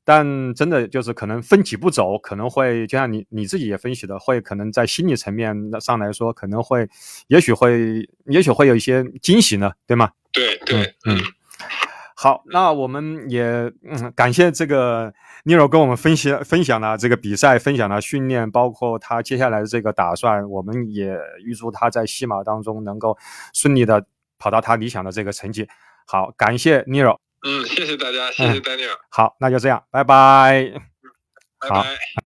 [0.05, 6.85] 但真的就是可能分几步走，可能会就像你你自己也分析的，会可能在心理层面上来说，可能会，
[7.27, 10.11] 也许会，也许会有一些惊喜呢，对吗？
[10.33, 11.17] 对对，嗯，
[12.23, 13.43] 好，那我们也
[13.83, 15.13] 嗯感谢这个
[15.43, 23.17] Nero 跟我们分析分享了这个比赛，分享了训练，包括他接下来的这个打算，我们也预祝他在西马当中能够
[23.53, 24.05] 顺利的
[24.39, 25.67] 跑到他理想的这个成绩。
[26.07, 27.17] 好，感谢 Nero。
[27.45, 28.95] 嗯，谢谢大家，谢谢 Daniel。
[29.09, 30.71] 好，那就这样，拜拜。
[31.59, 32.32] 拜拜。